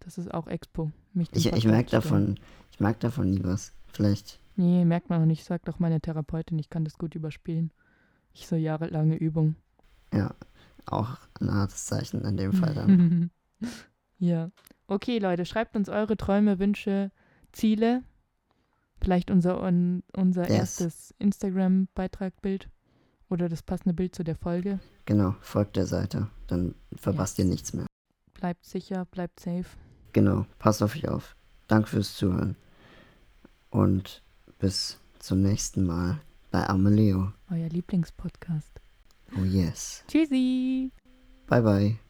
[0.00, 0.92] Das ist auch Expo.
[1.14, 2.38] Mich ich, ich merke davon,
[2.70, 3.72] ich merke davon nie was.
[3.86, 5.44] Vielleicht, Nee, merkt man noch nicht.
[5.44, 7.72] Sagt doch meine Therapeutin, ich kann das gut überspielen.
[8.32, 9.56] Ich so jahrelange Übung.
[10.12, 10.34] ja,
[10.86, 13.30] auch ein hartes Zeichen in dem Fall dann.
[14.18, 14.50] ja.
[14.86, 17.10] Okay, Leute, schreibt uns eure Träume, Wünsche,
[17.52, 18.02] Ziele.
[19.00, 20.80] Vielleicht unser, un, unser Yes.
[20.80, 22.68] erstes Instagram-Beitragbild
[23.28, 24.80] oder das passende Bild zu der Folge.
[25.04, 26.28] Genau, folgt der Seite.
[26.46, 27.86] Dann verpasst ihr nichts mehr.
[28.34, 29.66] Bleibt sicher, bleibt safe.
[30.12, 31.34] Genau, passt auf euch auf.
[31.66, 32.56] Danke fürs Zuhören.
[33.70, 34.22] Und
[34.58, 36.20] bis zum nächsten Mal
[36.50, 37.32] bei Ameleo.
[37.50, 38.80] Euer Lieblingspodcast.
[39.36, 40.04] Oh yes.
[40.06, 40.90] Tschüssi!
[41.48, 42.03] Bye bye.